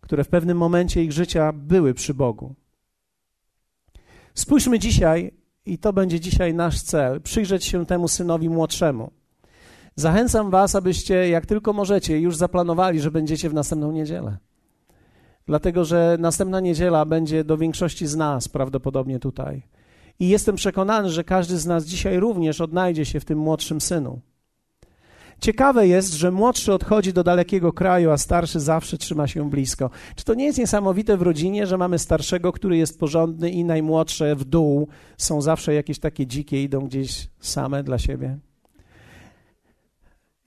które 0.00 0.24
w 0.24 0.28
pewnym 0.28 0.58
momencie 0.58 1.04
ich 1.04 1.12
życia 1.12 1.52
były 1.52 1.94
przy 1.94 2.14
Bogu. 2.14 2.54
Spójrzmy 4.34 4.78
dzisiaj 4.78 5.32
i 5.66 5.78
to 5.78 5.92
będzie 5.92 6.20
dzisiaj 6.20 6.54
nasz 6.54 6.82
cel, 6.82 7.20
przyjrzeć 7.20 7.64
się 7.64 7.86
temu 7.86 8.08
synowi 8.08 8.48
młodszemu. 8.48 9.19
Zachęcam 9.96 10.50
Was, 10.50 10.74
abyście, 10.74 11.28
jak 11.28 11.46
tylko 11.46 11.72
możecie, 11.72 12.20
już 12.20 12.36
zaplanowali, 12.36 13.00
że 13.00 13.10
będziecie 13.10 13.50
w 13.50 13.54
następną 13.54 13.92
niedzielę. 13.92 14.36
Dlatego, 15.46 15.84
że 15.84 16.16
następna 16.20 16.60
niedziela 16.60 17.04
będzie 17.04 17.44
do 17.44 17.56
większości 17.56 18.06
z 18.06 18.16
nas 18.16 18.48
prawdopodobnie 18.48 19.18
tutaj. 19.18 19.62
I 20.18 20.28
jestem 20.28 20.56
przekonany, 20.56 21.10
że 21.10 21.24
każdy 21.24 21.58
z 21.58 21.66
nas 21.66 21.84
dzisiaj 21.84 22.20
również 22.20 22.60
odnajdzie 22.60 23.04
się 23.04 23.20
w 23.20 23.24
tym 23.24 23.38
młodszym 23.38 23.80
synu. 23.80 24.20
Ciekawe 25.40 25.88
jest, 25.88 26.14
że 26.14 26.30
młodszy 26.30 26.72
odchodzi 26.72 27.12
do 27.12 27.24
dalekiego 27.24 27.72
kraju, 27.72 28.10
a 28.10 28.18
starszy 28.18 28.60
zawsze 28.60 28.98
trzyma 28.98 29.26
się 29.26 29.50
blisko. 29.50 29.90
Czy 30.16 30.24
to 30.24 30.34
nie 30.34 30.44
jest 30.44 30.58
niesamowite 30.58 31.16
w 31.16 31.22
rodzinie, 31.22 31.66
że 31.66 31.78
mamy 31.78 31.98
starszego, 31.98 32.52
który 32.52 32.76
jest 32.76 32.98
porządny 32.98 33.50
i 33.50 33.64
najmłodsze 33.64 34.36
w 34.36 34.44
dół 34.44 34.88
są 35.18 35.42
zawsze 35.42 35.74
jakieś 35.74 35.98
takie 35.98 36.26
dzikie, 36.26 36.62
idą 36.62 36.80
gdzieś 36.80 37.28
same 37.40 37.82
dla 37.82 37.98
siebie? 37.98 38.38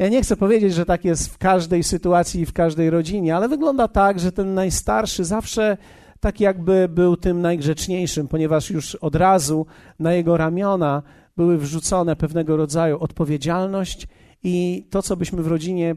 Ja 0.04 0.10
nie 0.10 0.22
chcę 0.22 0.38
powiedzieć, 0.38 0.74
że 0.74 0.86
tak 0.86 1.06
jest 1.06 1.34
w 1.34 1.38
każdej 1.38 1.84
sytuacji 1.84 2.42
i 2.42 2.46
w 2.46 2.54
każdej 2.54 2.90
rodzinie, 2.90 3.36
ale 3.36 3.50
wygląda 3.50 3.88
tak, 3.88 4.20
że 4.20 4.32
ten 4.32 4.54
najstarszy 4.54 5.26
zawsze 5.26 5.78
tak 6.20 6.40
jakby 6.40 6.90
był 6.90 7.18
tym 7.18 7.42
najgrzeczniejszym, 7.42 8.28
ponieważ 8.28 8.70
już 8.70 8.96
od 8.96 9.16
razu 9.16 9.66
na 10.00 10.14
jego 10.14 10.38
ramiona 10.38 11.04
były 11.38 11.58
wrzucone 11.58 12.16
pewnego 12.16 12.58
rodzaju 12.58 13.00
odpowiedzialność 13.00 14.08
i 14.44 14.88
to, 14.90 15.02
co 15.02 15.18
byśmy 15.18 15.44
w 15.44 15.48
rodzinie 15.48 15.96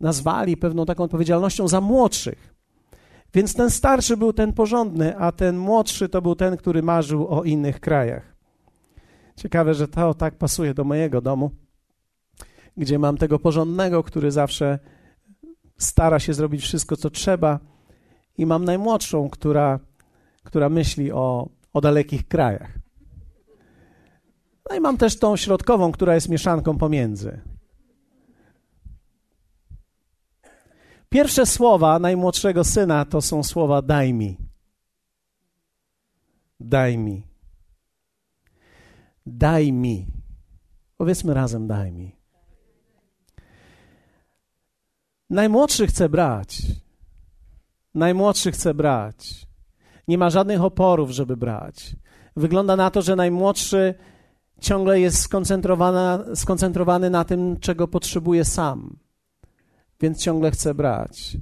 nazwali 0.00 0.56
pewną 0.56 0.86
taką 0.86 1.04
odpowiedzialnością 1.04 1.68
za 1.68 1.80
młodszych. 1.80 2.54
Więc 3.34 3.54
ten 3.54 3.70
starszy 3.70 4.16
był 4.16 4.32
ten 4.32 4.52
porządny, 4.52 5.16
a 5.16 5.32
ten 5.32 5.58
młodszy 5.58 6.08
to 6.08 6.22
był 6.22 6.34
ten, 6.34 6.56
który 6.56 6.82
marzył 6.82 7.28
o 7.28 7.42
innych 7.42 7.80
krajach. 7.80 8.36
Ciekawe, 9.36 9.74
że 9.74 9.88
to 9.88 10.14
tak 10.14 10.38
pasuje 10.38 10.74
do 10.74 10.84
mojego 10.84 11.20
domu, 11.20 11.50
gdzie 12.76 12.98
mam 12.98 13.16
tego 13.16 13.38
porządnego, 13.38 14.02
który 14.02 14.30
zawsze 14.30 14.78
stara 15.78 16.18
się 16.18 16.34
zrobić 16.34 16.62
wszystko, 16.62 16.96
co 16.96 17.10
trzeba, 17.10 17.60
i 18.38 18.46
mam 18.46 18.64
najmłodszą, 18.64 19.30
która, 19.30 19.80
która 20.42 20.68
myśli 20.68 21.12
o, 21.12 21.48
o 21.72 21.80
dalekich 21.80 22.28
krajach. 22.28 22.78
No 24.70 24.76
i 24.76 24.80
mam 24.80 24.96
też 24.96 25.18
tą 25.18 25.36
środkową, 25.36 25.92
która 25.92 26.14
jest 26.14 26.28
mieszanką 26.28 26.78
pomiędzy. 26.78 27.40
Pierwsze 31.08 31.46
słowa 31.46 31.98
najmłodszego 31.98 32.64
syna 32.64 33.04
to 33.04 33.22
są 33.22 33.42
słowa 33.42 33.82
daj 33.82 34.14
mi. 34.14 34.38
Daj 36.60 36.98
mi. 36.98 37.26
Daj 39.26 39.72
mi. 39.72 40.06
Powiedzmy 40.96 41.34
razem 41.34 41.66
daj 41.66 41.92
mi. 41.92 42.13
Najmłodszy 45.34 45.86
chce 45.86 46.08
brać. 46.08 46.62
Najmłodszy 47.94 48.52
chce 48.52 48.74
brać. 48.74 49.46
Nie 50.08 50.18
ma 50.18 50.30
żadnych 50.30 50.62
oporów, 50.62 51.10
żeby 51.10 51.36
brać. 51.36 51.96
Wygląda 52.36 52.76
na 52.76 52.90
to, 52.90 53.02
że 53.02 53.16
najmłodszy 53.16 53.94
ciągle 54.60 55.00
jest 55.00 55.28
skoncentrowany 56.34 57.10
na 57.10 57.24
tym, 57.24 57.56
czego 57.60 57.88
potrzebuje 57.88 58.44
sam 58.44 59.04
więc 60.04 60.22
ciągle 60.22 60.50
chce 60.50 60.74
brać. 60.74 61.36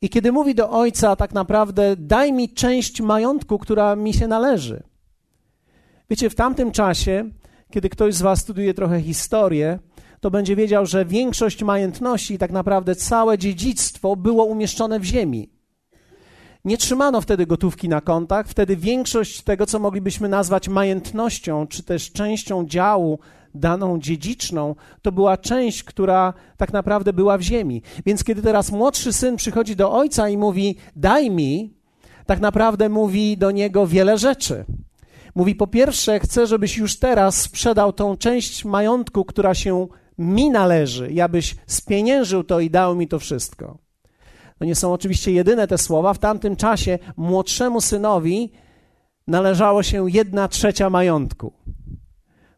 I 0.00 0.08
kiedy 0.08 0.32
mówi 0.32 0.54
do 0.54 0.70
ojca, 0.70 1.16
tak 1.16 1.34
naprawdę, 1.34 1.96
daj 1.96 2.32
mi 2.32 2.54
część 2.54 3.00
majątku, 3.00 3.58
która 3.58 3.96
mi 3.96 4.14
się 4.14 4.26
należy. 4.28 4.82
Wiecie, 6.10 6.30
w 6.30 6.34
tamtym 6.34 6.72
czasie, 6.72 7.30
kiedy 7.70 7.88
ktoś 7.88 8.14
z 8.14 8.22
Was 8.22 8.40
studiuje 8.40 8.74
trochę 8.74 9.00
historię, 9.00 9.78
to 10.20 10.30
będzie 10.30 10.56
wiedział, 10.56 10.86
że 10.86 11.04
większość 11.04 11.62
majątności, 11.62 12.38
tak 12.38 12.50
naprawdę 12.50 12.94
całe 12.94 13.38
dziedzictwo 13.38 14.16
było 14.16 14.44
umieszczone 14.44 15.00
w 15.00 15.04
ziemi. 15.04 15.50
Nie 16.64 16.76
trzymano 16.76 17.20
wtedy 17.20 17.46
gotówki 17.46 17.88
na 17.88 18.00
kontach, 18.00 18.48
wtedy 18.48 18.76
większość 18.76 19.42
tego, 19.42 19.66
co 19.66 19.78
moglibyśmy 19.78 20.28
nazwać 20.28 20.68
majątnością, 20.68 21.66
czy 21.66 21.82
też 21.82 22.12
częścią 22.12 22.66
działu 22.66 23.18
daną 23.54 23.98
dziedziczną, 23.98 24.74
to 25.02 25.12
była 25.12 25.36
część, 25.36 25.84
która 25.84 26.34
tak 26.56 26.72
naprawdę 26.72 27.12
była 27.12 27.38
w 27.38 27.42
ziemi. 27.42 27.82
Więc 28.06 28.24
kiedy 28.24 28.42
teraz 28.42 28.72
młodszy 28.72 29.12
syn 29.12 29.36
przychodzi 29.36 29.76
do 29.76 29.92
ojca 29.92 30.28
i 30.28 30.36
mówi: 30.36 30.76
Daj 30.96 31.30
mi, 31.30 31.74
tak 32.26 32.40
naprawdę 32.40 32.88
mówi 32.88 33.36
do 33.38 33.50
niego 33.50 33.86
wiele 33.86 34.18
rzeczy. 34.18 34.64
Mówi: 35.34 35.54
Po 35.54 35.66
pierwsze, 35.66 36.20
chcę, 36.20 36.46
żebyś 36.46 36.76
już 36.76 36.98
teraz 36.98 37.40
sprzedał 37.40 37.92
tą 37.92 38.16
część 38.16 38.64
majątku, 38.64 39.24
która 39.24 39.54
się 39.54 39.86
mi 40.18 40.50
należy, 40.50 41.22
abyś 41.22 41.56
spieniężył 41.66 42.44
to 42.44 42.60
i 42.60 42.70
dał 42.70 42.96
mi 42.96 43.08
to 43.08 43.18
wszystko. 43.18 43.78
To 44.58 44.64
nie 44.64 44.74
są 44.74 44.92
oczywiście 44.92 45.32
jedyne 45.32 45.66
te 45.66 45.78
słowa. 45.78 46.14
W 46.14 46.18
tamtym 46.18 46.56
czasie 46.56 46.98
młodszemu 47.16 47.80
synowi 47.80 48.52
należało 49.26 49.82
się 49.82 50.10
jedna 50.10 50.48
trzecia 50.48 50.90
majątku. 50.90 51.52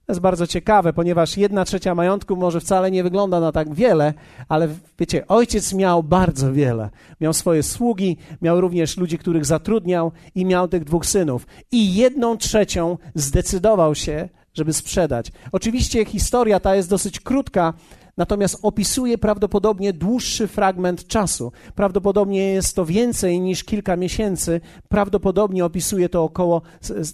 To 0.07 0.13
jest 0.13 0.21
bardzo 0.21 0.47
ciekawe, 0.47 0.93
ponieważ 0.93 1.37
jedna 1.37 1.65
trzecia 1.65 1.95
majątku 1.95 2.37
może 2.37 2.61
wcale 2.61 2.91
nie 2.91 3.03
wygląda 3.03 3.41
na 3.41 3.53
tak 3.53 3.75
wiele, 3.75 4.15
ale 4.49 4.69
wiecie, 4.99 5.27
ojciec 5.27 5.75
miał 5.75 6.03
bardzo 6.03 6.53
wiele. 6.53 6.91
Miał 7.21 7.33
swoje 7.33 7.63
sługi, 7.63 8.17
miał 8.43 8.61
również 8.61 8.97
ludzi, 8.97 9.19
których 9.19 9.45
zatrudniał 9.45 10.13
i 10.35 10.45
miał 10.45 10.69
tych 10.69 10.85
dwóch 10.85 11.07
synów. 11.07 11.47
I 11.73 11.95
jedną 11.95 12.37
trzecią 12.37 12.99
zdecydował 13.15 13.95
się, 13.95 14.29
żeby 14.59 14.73
sprzedać. 14.73 15.33
Oczywiście 15.53 16.05
historia 16.05 16.61
ta 16.61 16.77
jest 16.77 16.91
dosyć 16.91 17.21
krótka, 17.21 17.75
natomiast 18.17 18.59
opisuje 18.63 19.19
prawdopodobnie 19.19 19.93
dłuższy 19.93 20.49
fragment 20.49 21.07
czasu. 21.07 21.53
Prawdopodobnie 21.75 22.53
jest 22.53 22.77
to 22.77 22.85
więcej 22.85 23.41
niż 23.41 23.65
kilka 23.65 23.97
miesięcy. 23.97 24.61
Prawdopodobnie 24.89 25.65
opisuje 25.65 26.09
to 26.09 26.25
około, 26.25 26.63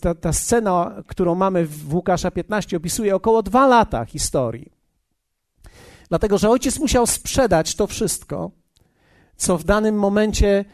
ta, 0.00 0.14
ta 0.14 0.32
scena, 0.32 1.02
którą 1.06 1.34
mamy 1.34 1.66
w 1.66 1.94
Łukasza 1.94 2.30
15, 2.30 2.76
opisuje 2.76 3.16
około 3.16 3.42
dwa 3.42 3.66
lata 3.66 4.04
historii. 4.04 4.72
Dlatego, 6.08 6.38
że 6.38 6.50
ojciec 6.50 6.78
musiał 6.78 7.06
sprzedać 7.06 7.74
to 7.74 7.86
wszystko, 7.86 8.50
co 9.36 9.58
w 9.58 9.64
danym 9.64 9.94
momencie 9.94 10.64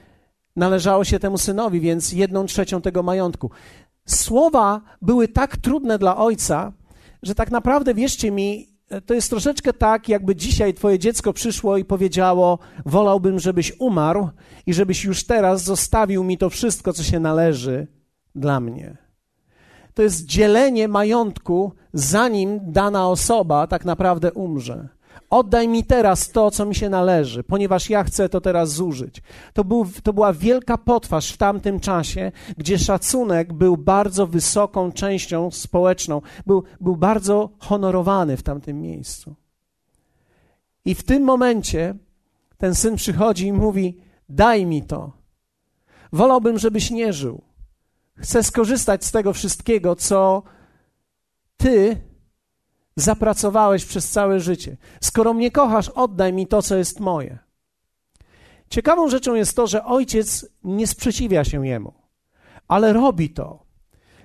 należało 0.56 1.04
się 1.04 1.18
temu 1.18 1.38
synowi, 1.38 1.80
więc 1.80 2.12
jedną 2.12 2.46
trzecią 2.46 2.82
tego 2.82 3.02
majątku. 3.02 3.50
Słowa 4.12 4.80
były 5.02 5.28
tak 5.28 5.56
trudne 5.56 5.98
dla 5.98 6.16
ojca, 6.16 6.72
że 7.22 7.34
tak 7.34 7.50
naprawdę, 7.50 7.94
wierzcie 7.94 8.30
mi, 8.30 8.70
to 9.06 9.14
jest 9.14 9.30
troszeczkę 9.30 9.72
tak, 9.72 10.08
jakby 10.08 10.36
dzisiaj 10.36 10.74
twoje 10.74 10.98
dziecko 10.98 11.32
przyszło 11.32 11.76
i 11.76 11.84
powiedziało: 11.84 12.58
Wolałbym, 12.86 13.38
żebyś 13.38 13.72
umarł 13.78 14.28
i 14.66 14.74
żebyś 14.74 15.04
już 15.04 15.24
teraz 15.24 15.62
zostawił 15.62 16.24
mi 16.24 16.38
to 16.38 16.50
wszystko, 16.50 16.92
co 16.92 17.02
się 17.02 17.20
należy 17.20 17.86
dla 18.34 18.60
mnie. 18.60 18.96
To 19.94 20.02
jest 20.02 20.26
dzielenie 20.26 20.88
majątku, 20.88 21.72
zanim 21.92 22.72
dana 22.72 23.08
osoba 23.08 23.66
tak 23.66 23.84
naprawdę 23.84 24.32
umrze. 24.32 24.88
Oddaj 25.30 25.68
mi 25.68 25.84
teraz 25.84 26.28
to, 26.28 26.50
co 26.50 26.66
mi 26.66 26.74
się 26.74 26.88
należy, 26.88 27.44
ponieważ 27.44 27.90
ja 27.90 28.04
chcę 28.04 28.28
to 28.28 28.40
teraz 28.40 28.72
zużyć. 28.72 29.22
To, 29.52 29.64
był, 29.64 29.86
to 30.02 30.12
była 30.12 30.32
wielka 30.32 30.78
potwarz 30.78 31.32
w 31.32 31.36
tamtym 31.36 31.80
czasie, 31.80 32.32
gdzie 32.56 32.78
szacunek 32.78 33.52
był 33.52 33.76
bardzo 33.76 34.26
wysoką 34.26 34.92
częścią 34.92 35.50
społeczną, 35.50 36.22
był, 36.46 36.62
był 36.80 36.96
bardzo 36.96 37.50
honorowany 37.58 38.36
w 38.36 38.42
tamtym 38.42 38.82
miejscu. 38.82 39.34
I 40.84 40.94
w 40.94 41.02
tym 41.02 41.22
momencie 41.22 41.94
ten 42.58 42.74
syn 42.74 42.96
przychodzi 42.96 43.46
i 43.46 43.52
mówi: 43.52 44.00
Daj 44.28 44.66
mi 44.66 44.82
to. 44.82 45.12
Wolałbym, 46.12 46.58
żebyś 46.58 46.90
nie 46.90 47.12
żył. 47.12 47.42
Chcę 48.16 48.42
skorzystać 48.42 49.04
z 49.04 49.12
tego 49.12 49.32
wszystkiego, 49.32 49.96
co 49.96 50.42
ty 51.56 52.09
zapracowałeś 53.00 53.84
przez 53.84 54.10
całe 54.10 54.40
życie. 54.40 54.76
Skoro 55.00 55.34
mnie 55.34 55.50
kochasz, 55.50 55.88
oddaj 55.88 56.32
mi 56.32 56.46
to, 56.46 56.62
co 56.62 56.76
jest 56.76 57.00
moje. 57.00 57.38
Ciekawą 58.70 59.08
rzeczą 59.08 59.34
jest 59.34 59.56
to, 59.56 59.66
że 59.66 59.84
ojciec 59.84 60.46
nie 60.64 60.86
sprzeciwia 60.86 61.44
się 61.44 61.66
jemu, 61.66 61.92
ale 62.68 62.92
robi 62.92 63.30
to. 63.30 63.62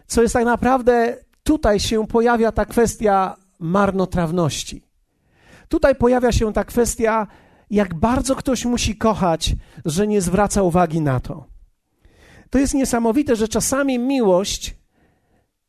Co 0.08 0.22
jest 0.22 0.34
tak 0.34 0.46
naprawdę, 0.46 1.18
tutaj 1.44 1.80
się 1.80 2.08
pojawia 2.08 2.52
ta 2.52 2.66
kwestia 2.66 3.36
marnotrawności. 3.60 4.86
Tutaj 5.70 5.96
pojawia 5.96 6.32
się 6.32 6.54
ta 6.54 6.64
kwestia, 6.64 7.28
jak 7.70 7.94
bardzo 7.94 8.36
ktoś 8.36 8.66
musi 8.66 8.98
kochać, 8.98 9.56
że 9.86 10.08
nie 10.08 10.22
zwraca 10.22 10.64
uwagi 10.64 11.02
na 11.02 11.20
to. 11.20 11.46
To 12.50 12.60
jest 12.60 12.74
niesamowite, 12.74 13.36
że 13.36 13.48
czasami 13.48 14.00
miłość 14.00 14.76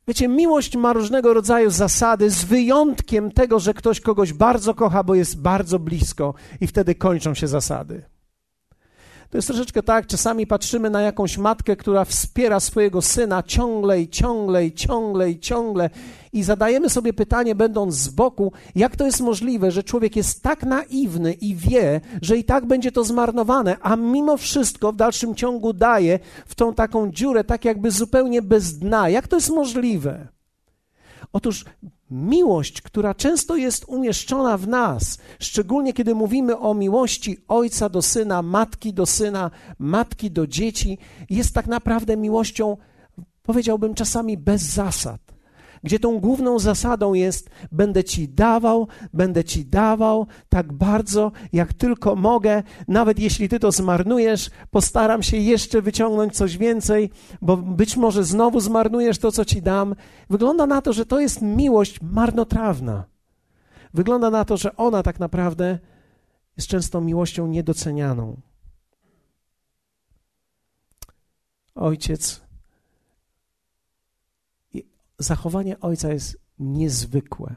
Wiecie, 0.08 0.28
miłość 0.28 0.76
ma 0.76 0.92
różnego 0.92 1.34
rodzaju 1.34 1.70
zasady, 1.70 2.30
z 2.30 2.44
wyjątkiem 2.44 3.32
tego, 3.32 3.60
że 3.60 3.74
ktoś 3.74 4.00
kogoś 4.00 4.32
bardzo 4.32 4.74
kocha, 4.74 5.04
bo 5.04 5.14
jest 5.14 5.40
bardzo 5.40 5.78
blisko, 5.78 6.34
i 6.60 6.66
wtedy 6.66 6.94
kończą 6.94 7.34
się 7.34 7.46
zasady. 7.46 8.02
To 9.30 9.38
jest 9.38 9.48
troszeczkę 9.48 9.82
tak, 9.82 10.06
czasami 10.06 10.46
patrzymy 10.46 10.90
na 10.90 11.00
jakąś 11.02 11.38
matkę, 11.38 11.76
która 11.76 12.04
wspiera 12.04 12.60
swojego 12.60 13.02
syna 13.02 13.42
ciągle 13.42 14.00
i 14.00 14.08
ciągle 14.08 14.66
i 14.66 14.72
ciągle 14.72 15.30
i 15.30 15.38
ciągle 15.38 15.90
i 16.32 16.42
zadajemy 16.42 16.90
sobie 16.90 17.12
pytanie, 17.12 17.54
będąc 17.54 17.94
z 17.94 18.08
boku, 18.08 18.52
jak 18.74 18.96
to 18.96 19.06
jest 19.06 19.20
możliwe, 19.20 19.70
że 19.70 19.82
człowiek 19.82 20.16
jest 20.16 20.42
tak 20.42 20.62
naiwny 20.62 21.32
i 21.32 21.54
wie, 21.54 22.00
że 22.22 22.36
i 22.36 22.44
tak 22.44 22.66
będzie 22.66 22.92
to 22.92 23.04
zmarnowane, 23.04 23.76
a 23.80 23.96
mimo 23.96 24.36
wszystko 24.36 24.92
w 24.92 24.96
dalszym 24.96 25.34
ciągu 25.34 25.72
daje 25.72 26.18
w 26.46 26.54
tą 26.54 26.74
taką 26.74 27.10
dziurę, 27.10 27.44
tak 27.44 27.64
jakby 27.64 27.90
zupełnie 27.90 28.42
bez 28.42 28.78
dna. 28.78 29.08
Jak 29.08 29.28
to 29.28 29.36
jest 29.36 29.50
możliwe? 29.50 30.28
Otóż 31.32 31.64
miłość, 32.10 32.82
która 32.82 33.14
często 33.14 33.56
jest 33.56 33.84
umieszczona 33.88 34.58
w 34.58 34.68
nas, 34.68 35.18
szczególnie 35.38 35.92
kiedy 35.92 36.14
mówimy 36.14 36.58
o 36.58 36.74
miłości 36.74 37.38
ojca 37.48 37.88
do 37.88 38.02
syna, 38.02 38.42
matki 38.42 38.92
do 38.92 39.06
syna, 39.06 39.50
matki 39.78 40.30
do 40.30 40.46
dzieci, 40.46 40.98
jest 41.30 41.54
tak 41.54 41.66
naprawdę 41.66 42.16
miłością, 42.16 42.76
powiedziałbym 43.42 43.94
czasami 43.94 44.36
bez 44.36 44.62
zasad 44.62 45.35
gdzie 45.86 45.98
tą 45.98 46.20
główną 46.20 46.58
zasadą 46.58 47.14
jest: 47.14 47.50
będę 47.72 48.04
ci 48.04 48.28
dawał, 48.28 48.88
będę 49.12 49.44
ci 49.44 49.64
dawał 49.64 50.26
tak 50.48 50.72
bardzo, 50.72 51.32
jak 51.52 51.72
tylko 51.72 52.16
mogę, 52.16 52.62
nawet 52.88 53.18
jeśli 53.18 53.48
ty 53.48 53.60
to 53.60 53.72
zmarnujesz, 53.72 54.50
postaram 54.70 55.22
się 55.22 55.36
jeszcze 55.36 55.82
wyciągnąć 55.82 56.36
coś 56.36 56.58
więcej, 56.58 57.10
bo 57.42 57.56
być 57.56 57.96
może 57.96 58.24
znowu 58.24 58.60
zmarnujesz 58.60 59.18
to, 59.18 59.32
co 59.32 59.44
ci 59.44 59.62
dam. 59.62 59.94
Wygląda 60.30 60.66
na 60.66 60.82
to, 60.82 60.92
że 60.92 61.06
to 61.06 61.20
jest 61.20 61.42
miłość 61.42 62.00
marnotrawna. 62.02 63.04
Wygląda 63.94 64.30
na 64.30 64.44
to, 64.44 64.56
że 64.56 64.76
ona 64.76 65.02
tak 65.02 65.20
naprawdę 65.20 65.78
jest 66.56 66.68
często 66.68 67.00
miłością 67.00 67.46
niedocenianą. 67.46 68.36
Ojciec 71.74 72.45
zachowanie 75.18 75.80
ojca 75.80 76.12
jest 76.12 76.38
niezwykłe. 76.58 77.56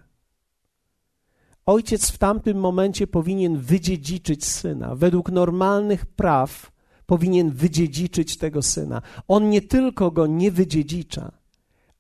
Ojciec 1.66 2.12
w 2.12 2.18
tamtym 2.18 2.58
momencie 2.58 3.08
powinien 3.08 3.58
wydziedziczyć 3.58 4.46
syna. 4.46 4.96
Według 4.96 5.32
normalnych 5.32 6.06
praw 6.06 6.72
powinien 7.06 7.50
wydziedziczyć 7.50 8.38
tego 8.38 8.62
syna. 8.62 9.02
On 9.28 9.50
nie 9.50 9.62
tylko 9.62 10.12
go 10.12 10.28
nie 10.28 10.52
wydziedzicza, 10.52 11.32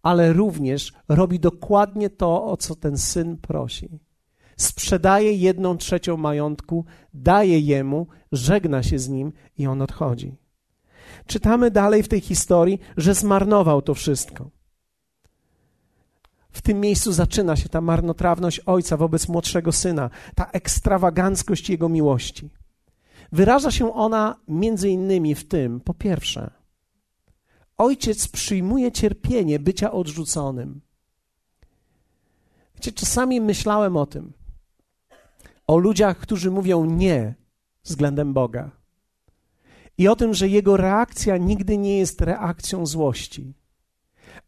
ale 0.03 0.33
również 0.33 0.93
robi 1.09 1.39
dokładnie 1.39 2.09
to, 2.09 2.45
o 2.45 2.57
co 2.57 2.75
ten 2.75 2.97
syn 2.97 3.37
prosi. 3.37 3.99
Sprzedaje 4.57 5.33
jedną 5.33 5.77
trzecią 5.77 6.17
majątku, 6.17 6.85
daje 7.13 7.59
jemu, 7.59 8.07
żegna 8.31 8.83
się 8.83 8.99
z 8.99 9.09
nim 9.09 9.33
i 9.57 9.67
on 9.67 9.81
odchodzi. 9.81 10.35
Czytamy 11.25 11.71
dalej 11.71 12.03
w 12.03 12.07
tej 12.07 12.21
historii, 12.21 12.79
że 12.97 13.13
zmarnował 13.13 13.81
to 13.81 13.93
wszystko. 13.93 14.49
W 16.51 16.62
tym 16.62 16.79
miejscu 16.79 17.12
zaczyna 17.12 17.56
się 17.56 17.70
ta 17.70 17.82
marnotrawność 17.82 18.60
ojca 18.60 18.98
wobec 18.98 19.27
młodszego 19.27 19.72
syna, 19.72 20.10
ta 20.36 20.46
ekstrawaganckość 20.51 21.70
jego 21.70 21.89
miłości. 21.89 22.50
Wyraża 23.32 23.72
się 23.72 23.94
ona 23.94 24.36
między 24.48 24.89
innymi 24.89 25.36
w 25.36 25.48
tym, 25.48 25.79
po 25.79 25.94
pierwsze, 25.94 26.51
ojciec 27.77 28.27
przyjmuje 28.27 28.91
cierpienie 28.91 29.60
bycia 29.60 29.91
odrzuconym. 29.91 30.82
Wiecie, 32.75 32.91
czasami 32.91 33.41
myślałem 33.41 33.98
o 33.98 34.06
tym, 34.06 34.33
o 35.68 35.77
ludziach, 35.77 36.18
którzy 36.18 36.51
mówią 36.51 36.85
nie 36.85 37.35
względem 37.83 38.33
Boga. 38.33 38.72
I 39.98 40.07
o 40.07 40.16
tym, 40.16 40.33
że 40.33 40.48
jego 40.48 40.77
reakcja 40.77 41.38
nigdy 41.38 41.77
nie 41.77 41.98
jest 41.98 42.22
reakcją 42.22 42.85
złości 42.85 43.53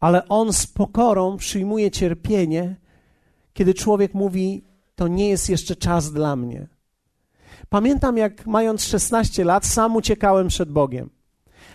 ale 0.02 0.28
on 0.28 0.52
z 0.52 0.66
pokorą 0.66 1.36
przyjmuje 1.36 1.90
cierpienie, 1.90 2.76
kiedy 3.52 3.74
człowiek 3.74 4.14
mówi: 4.14 4.64
To 4.94 5.08
nie 5.08 5.28
jest 5.28 5.50
jeszcze 5.50 5.76
czas 5.76 6.12
dla 6.12 6.36
mnie. 6.36 6.68
Pamiętam, 7.68 8.16
jak 8.16 8.46
mając 8.46 8.84
16 8.84 9.44
lat, 9.44 9.66
sam 9.66 9.96
uciekałem 9.96 10.48
przed 10.48 10.72
Bogiem. 10.72 11.10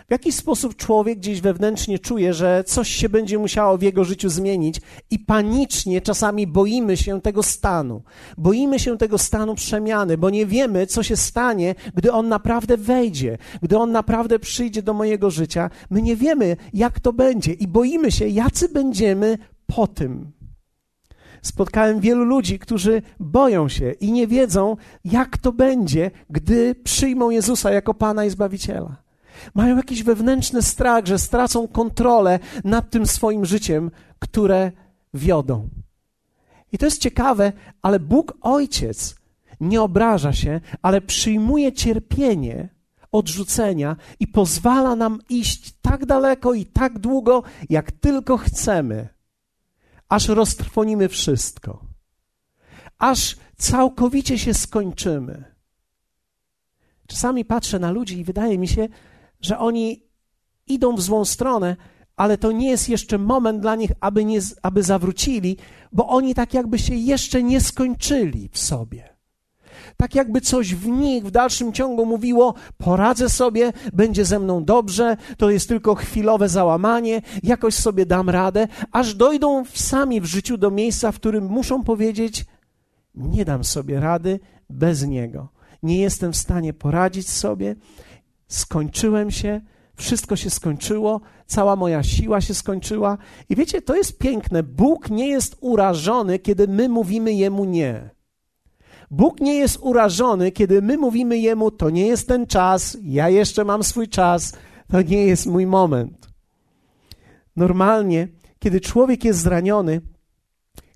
W 0.08 0.10
jakiś 0.10 0.34
sposób 0.34 0.76
człowiek 0.76 1.18
gdzieś 1.18 1.40
wewnętrznie 1.40 1.98
czuje, 1.98 2.34
że 2.34 2.64
coś 2.66 2.88
się 2.88 3.08
będzie 3.08 3.38
musiało 3.38 3.78
w 3.78 3.82
jego 3.82 4.04
życiu 4.04 4.28
zmienić 4.28 4.80
i 5.10 5.18
panicznie 5.18 6.00
czasami 6.00 6.46
boimy 6.46 6.96
się 6.96 7.20
tego 7.20 7.42
stanu. 7.42 8.02
Boimy 8.38 8.78
się 8.78 8.98
tego 8.98 9.18
stanu 9.18 9.54
przemiany, 9.54 10.18
bo 10.18 10.30
nie 10.30 10.46
wiemy, 10.46 10.86
co 10.86 11.02
się 11.02 11.16
stanie, 11.16 11.74
gdy 11.94 12.12
on 12.12 12.28
naprawdę 12.28 12.76
wejdzie, 12.76 13.38
gdy 13.62 13.78
on 13.78 13.92
naprawdę 13.92 14.38
przyjdzie 14.38 14.82
do 14.82 14.94
mojego 14.94 15.30
życia. 15.30 15.70
My 15.90 16.02
nie 16.02 16.16
wiemy, 16.16 16.56
jak 16.74 17.00
to 17.00 17.12
będzie 17.12 17.52
i 17.52 17.68
boimy 17.68 18.12
się, 18.12 18.28
jacy 18.28 18.68
będziemy 18.68 19.38
po 19.66 19.86
tym. 19.86 20.32
Spotkałem 21.42 22.00
wielu 22.00 22.24
ludzi, 22.24 22.58
którzy 22.58 23.02
boją 23.20 23.68
się 23.68 23.92
i 23.92 24.12
nie 24.12 24.26
wiedzą, 24.26 24.76
jak 25.04 25.38
to 25.38 25.52
będzie, 25.52 26.10
gdy 26.30 26.74
przyjmą 26.74 27.30
Jezusa 27.30 27.70
jako 27.70 27.94
Pana 27.94 28.24
i 28.24 28.30
Zbawiciela. 28.30 29.07
Mają 29.54 29.76
jakiś 29.76 30.02
wewnętrzny 30.02 30.62
strach, 30.62 31.06
że 31.06 31.18
stracą 31.18 31.68
kontrolę 31.68 32.38
nad 32.64 32.90
tym 32.90 33.06
swoim 33.06 33.44
życiem, 33.44 33.90
które 34.18 34.72
wiodą. 35.14 35.68
I 36.72 36.78
to 36.78 36.84
jest 36.84 37.00
ciekawe, 37.00 37.52
ale 37.82 38.00
Bóg 38.00 38.38
Ojciec 38.40 39.14
nie 39.60 39.82
obraża 39.82 40.32
się, 40.32 40.60
ale 40.82 41.00
przyjmuje 41.00 41.72
cierpienie 41.72 42.68
odrzucenia 43.12 43.96
i 44.20 44.26
pozwala 44.26 44.96
nam 44.96 45.20
iść 45.28 45.72
tak 45.82 46.06
daleko 46.06 46.54
i 46.54 46.66
tak 46.66 46.98
długo, 46.98 47.42
jak 47.70 47.92
tylko 47.92 48.36
chcemy, 48.36 49.08
aż 50.08 50.28
roztrwonimy 50.28 51.08
wszystko, 51.08 51.84
aż 52.98 53.36
całkowicie 53.56 54.38
się 54.38 54.54
skończymy. 54.54 55.44
Czasami 57.06 57.44
patrzę 57.44 57.78
na 57.78 57.90
ludzi 57.90 58.18
i 58.18 58.24
wydaje 58.24 58.58
mi 58.58 58.68
się, 58.68 58.88
że 59.40 59.58
oni 59.58 60.02
idą 60.66 60.96
w 60.96 61.00
złą 61.00 61.24
stronę, 61.24 61.76
ale 62.16 62.38
to 62.38 62.52
nie 62.52 62.70
jest 62.70 62.88
jeszcze 62.88 63.18
moment 63.18 63.60
dla 63.60 63.76
nich, 63.76 63.90
aby, 64.00 64.24
nie, 64.24 64.40
aby 64.62 64.82
zawrócili, 64.82 65.56
bo 65.92 66.08
oni 66.08 66.34
tak 66.34 66.54
jakby 66.54 66.78
się 66.78 66.94
jeszcze 66.94 67.42
nie 67.42 67.60
skończyli 67.60 68.50
w 68.52 68.58
sobie. 68.58 69.18
Tak 69.96 70.14
jakby 70.14 70.40
coś 70.40 70.74
w 70.74 70.86
nich 70.88 71.24
w 71.24 71.30
dalszym 71.30 71.72
ciągu 71.72 72.06
mówiło: 72.06 72.54
poradzę 72.78 73.28
sobie, 73.28 73.72
będzie 73.92 74.24
ze 74.24 74.38
mną 74.38 74.64
dobrze, 74.64 75.16
to 75.36 75.50
jest 75.50 75.68
tylko 75.68 75.94
chwilowe 75.94 76.48
załamanie, 76.48 77.22
jakoś 77.42 77.74
sobie 77.74 78.06
dam 78.06 78.30
radę, 78.30 78.68
aż 78.92 79.14
dojdą 79.14 79.64
sami 79.74 80.20
w 80.20 80.24
życiu 80.24 80.58
do 80.58 80.70
miejsca, 80.70 81.12
w 81.12 81.16
którym 81.16 81.46
muszą 81.46 81.84
powiedzieć: 81.84 82.44
Nie 83.14 83.44
dam 83.44 83.64
sobie 83.64 84.00
rady 84.00 84.40
bez 84.70 85.06
niego. 85.06 85.48
Nie 85.82 86.00
jestem 86.00 86.32
w 86.32 86.36
stanie 86.36 86.72
poradzić 86.72 87.30
sobie, 87.30 87.76
skończyłem 88.48 89.30
się, 89.30 89.60
wszystko 89.94 90.36
się 90.36 90.50
skończyło, 90.50 91.20
cała 91.46 91.76
moja 91.76 92.02
siła 92.02 92.40
się 92.40 92.54
skończyła. 92.54 93.18
I 93.48 93.56
wiecie, 93.56 93.82
to 93.82 93.96
jest 93.96 94.18
piękne. 94.18 94.62
Bóg 94.62 95.10
nie 95.10 95.28
jest 95.28 95.56
urażony, 95.60 96.38
kiedy 96.38 96.68
my 96.68 96.88
mówimy 96.88 97.32
Jemu 97.32 97.64
nie. 97.64 98.10
Bóg 99.10 99.40
nie 99.40 99.54
jest 99.54 99.78
urażony, 99.80 100.52
kiedy 100.52 100.82
my 100.82 100.98
mówimy 100.98 101.38
Jemu, 101.38 101.70
to 101.70 101.90
nie 101.90 102.06
jest 102.06 102.28
ten 102.28 102.46
czas, 102.46 102.96
ja 103.02 103.28
jeszcze 103.28 103.64
mam 103.64 103.84
swój 103.84 104.08
czas, 104.08 104.52
to 104.90 105.02
nie 105.02 105.24
jest 105.24 105.46
mój 105.46 105.66
moment. 105.66 106.28
Normalnie, 107.56 108.28
kiedy 108.58 108.80
człowiek 108.80 109.24
jest 109.24 109.40
zraniony, 109.40 110.00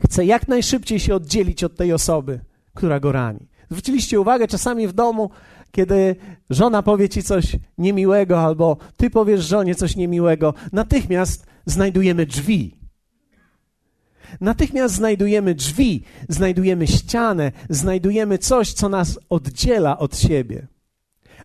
chce 0.05 0.25
jak 0.25 0.49
najszybciej 0.49 1.01
się 1.01 1.15
oddzielić 1.15 1.65
od 1.65 1.77
tej 1.77 1.93
osoby, 1.93 2.41
która 2.75 3.01
go 3.01 3.12
rani. 3.12 3.49
Zwróciliście 3.71 4.21
uwagę, 4.21 4.49
czasami 4.49 4.88
w 4.88 4.93
domu 4.93 5.31
kiedy 5.72 6.16
żona 6.50 6.82
powie 6.82 7.08
ci 7.08 7.22
coś 7.22 7.56
niemiłego, 7.78 8.40
albo 8.40 8.76
ty 8.96 9.11
powiesz 9.11 9.44
żonie 9.44 9.74
coś 9.74 9.96
niemiłego, 9.96 10.54
natychmiast 10.72 11.46
znajdujemy 11.66 12.26
drzwi. 12.26 12.76
Natychmiast 14.40 14.94
znajdujemy 14.94 15.54
drzwi, 15.54 16.04
znajdujemy 16.28 16.87
ścianę, 16.87 17.52
znajdujemy 17.68 18.38
coś, 18.38 18.72
co 18.72 18.88
nas 18.88 19.18
oddziela 19.28 19.98
od 19.98 20.18
siebie. 20.18 20.66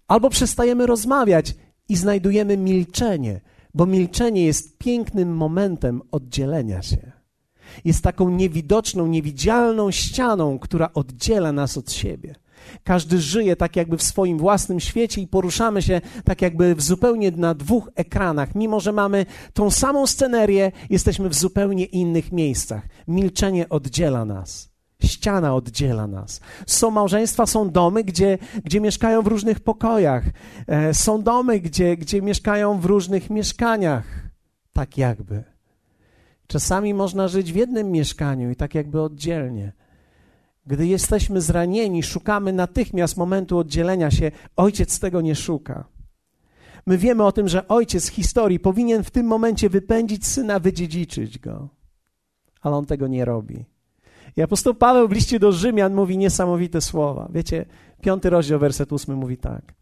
Albo 0.08 0.30
przestajemy 0.30 0.86
rozmawiać 0.86 1.56
i 1.90 1.96
znajdujemy 1.96 2.58
milczenie, 2.58 3.42
bo 3.74 3.86
milczenie 3.86 4.46
jest 4.46 4.78
pięknym 4.78 5.36
momentem 5.36 6.02
oddzielenia 6.12 6.82
się. 6.82 7.12
Jest 7.86 8.04
taką 8.04 8.30
niewidoczną, 8.30 9.08
niewidzialną 9.08 9.92
ścianą, 9.92 10.60
która 10.60 10.94
oddziela 10.94 11.52
nas 11.52 11.78
od 11.78 11.92
siebie. 11.92 12.36
Każdy 12.84 13.20
żyje 13.20 13.56
tak 13.56 13.76
jakby 13.76 13.98
w 13.98 14.04
swoim 14.04 14.38
własnym 14.38 14.80
świecie 14.80 15.22
i 15.22 15.28
poruszamy 15.28 15.82
się 15.82 16.02
tak 16.24 16.42
jakby 16.42 16.76
w 16.76 16.82
zupełnie 16.82 17.32
na 17.32 17.54
dwóch 17.54 17.90
ekranach. 17.96 18.56
Mimo, 18.56 18.80
że 18.80 18.92
mamy 18.92 19.26
tą 19.54 19.72
samą 19.72 20.08
scenerię, 20.08 20.72
jesteśmy 20.90 21.30
w 21.30 21.36
zupełnie 21.36 21.86
innych 21.86 22.32
miejscach. 22.32 22.88
Milczenie 23.08 23.70
oddziela 23.70 24.26
nas. 24.26 24.70
Ściana 25.04 25.56
oddziela 25.56 26.08
nas. 26.08 26.42
Są 26.68 26.92
małżeństwa, 26.92 27.46
są 27.46 27.70
domy, 27.70 28.04
gdzie, 28.04 28.38
gdzie 28.66 28.82
mieszkają 28.82 29.22
w 29.22 29.28
różnych 29.28 29.60
pokojach. 29.60 30.24
E, 30.68 30.94
są 30.94 31.24
domy, 31.24 31.60
gdzie, 31.60 31.98
gdzie 31.98 32.22
mieszkają 32.22 32.80
w 32.80 32.86
różnych 32.86 33.30
mieszkaniach. 33.30 34.06
Tak 34.74 34.98
jakby. 34.98 35.44
Czasami 36.48 36.94
można 36.94 37.28
żyć 37.28 37.54
w 37.54 37.56
jednym 37.56 37.92
mieszkaniu 37.92 38.52
i 38.52 38.56
tak 38.56 38.76
jakby 38.76 39.02
oddzielnie. 39.02 39.72
Gdy 40.68 40.88
jesteśmy 40.88 41.42
zranieni, 41.42 42.04
szukamy 42.04 42.54
natychmiast 42.54 43.18
momentu 43.18 43.58
oddzielenia 43.58 44.12
się. 44.12 44.32
Ojciec 44.56 45.00
tego 45.00 45.22
nie 45.22 45.36
szuka. 45.36 45.86
My 46.86 46.98
wiemy 46.98 47.24
o 47.24 47.32
tym, 47.32 47.48
że 47.48 47.68
ojciec 47.68 48.08
historii 48.08 48.60
powinien 48.60 49.04
w 49.04 49.12
tym 49.12 49.26
momencie 49.26 49.70
wypędzić 49.70 50.28
syna, 50.28 50.60
wydziedziczyć 50.60 51.40
go. 51.40 51.70
Ale 52.62 52.76
on 52.76 52.86
tego 52.86 53.08
nie 53.08 53.26
robi. 53.26 53.66
I 54.38 54.42
apostoł 54.42 54.74
Paweł 54.74 55.08
w 55.08 55.12
liście 55.12 55.40
do 55.40 55.52
Rzymian 55.52 55.96
mówi 55.96 56.18
niesamowite 56.18 56.82
słowa. 56.82 57.30
Wiecie, 57.34 57.66
piąty 58.02 58.30
rozdział, 58.30 58.60
werset 58.60 58.92
ósmy 58.92 59.16
mówi 59.16 59.38
tak. 59.38 59.74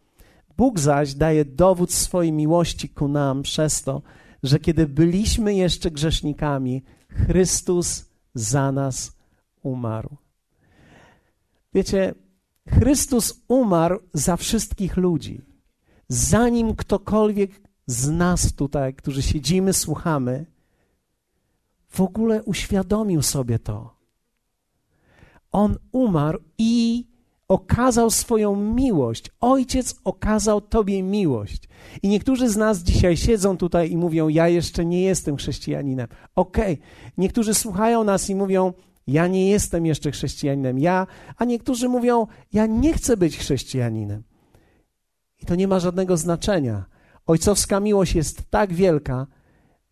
Bóg 0.58 0.80
zaś 0.80 1.14
daje 1.14 1.46
dowód 1.46 1.94
swojej 1.94 2.32
miłości 2.32 2.90
ku 2.90 3.08
nam 3.08 3.42
przez 3.42 3.84
to, 3.84 4.02
że 4.44 4.60
kiedy 4.60 4.88
byliśmy 4.88 5.56
jeszcze 5.56 5.92
grzesznikami, 5.92 6.84
Chrystus 7.10 8.06
za 8.34 8.72
nas 8.72 9.18
umarł. 9.64 10.25
Wiecie, 11.76 12.14
Chrystus 12.70 13.44
umarł 13.48 14.00
za 14.14 14.38
wszystkich 14.38 14.98
ludzi. 14.98 15.42
Zanim 16.08 16.76
ktokolwiek 16.76 17.52
z 17.88 18.10
nas 18.10 18.54
tutaj, 18.54 18.94
którzy 18.94 19.22
siedzimy, 19.22 19.74
słuchamy, 19.74 20.46
w 21.90 22.02
ogóle 22.02 22.44
uświadomił 22.44 23.22
sobie 23.22 23.60
to. 23.60 23.96
On 25.52 25.78
umarł 25.92 26.40
i 26.58 27.06
okazał 27.48 28.10
swoją 28.10 28.56
miłość. 28.56 29.32
Ojciec 29.42 29.96
okazał 30.04 30.62
Tobie 30.62 31.04
miłość. 31.04 31.70
I 32.04 32.08
niektórzy 32.08 32.50
z 32.50 32.58
nas 32.58 32.80
dzisiaj 32.84 33.18
siedzą 33.18 33.58
tutaj 33.58 33.92
i 33.92 33.98
mówią: 33.98 34.28
Ja 34.28 34.48
jeszcze 34.48 34.86
nie 34.86 35.02
jestem 35.02 35.38
chrześcijaninem. 35.38 36.08
Okej, 36.36 36.74
okay. 36.74 36.86
niektórzy 37.18 37.54
słuchają 37.54 38.04
nas 38.04 38.30
i 38.30 38.36
mówią: 38.36 38.74
Ja 39.08 39.28
nie 39.28 39.50
jestem 39.50 39.86
jeszcze 39.86 40.12
chrześcijaninem. 40.12 40.80
Ja, 40.80 41.08
a 41.38 41.46
niektórzy 41.46 41.90
mówią: 41.90 42.28
Ja 42.54 42.66
nie 42.66 42.94
chcę 42.94 43.18
być 43.18 43.38
chrześcijaninem. 43.38 44.24
I 45.42 45.46
to 45.46 45.56
nie 45.56 45.68
ma 45.68 45.80
żadnego 45.80 46.18
znaczenia. 46.18 46.86
Ojcowska 47.26 47.80
miłość 47.80 48.16
jest 48.16 48.50
tak 48.50 48.74
wielka, 48.74 49.28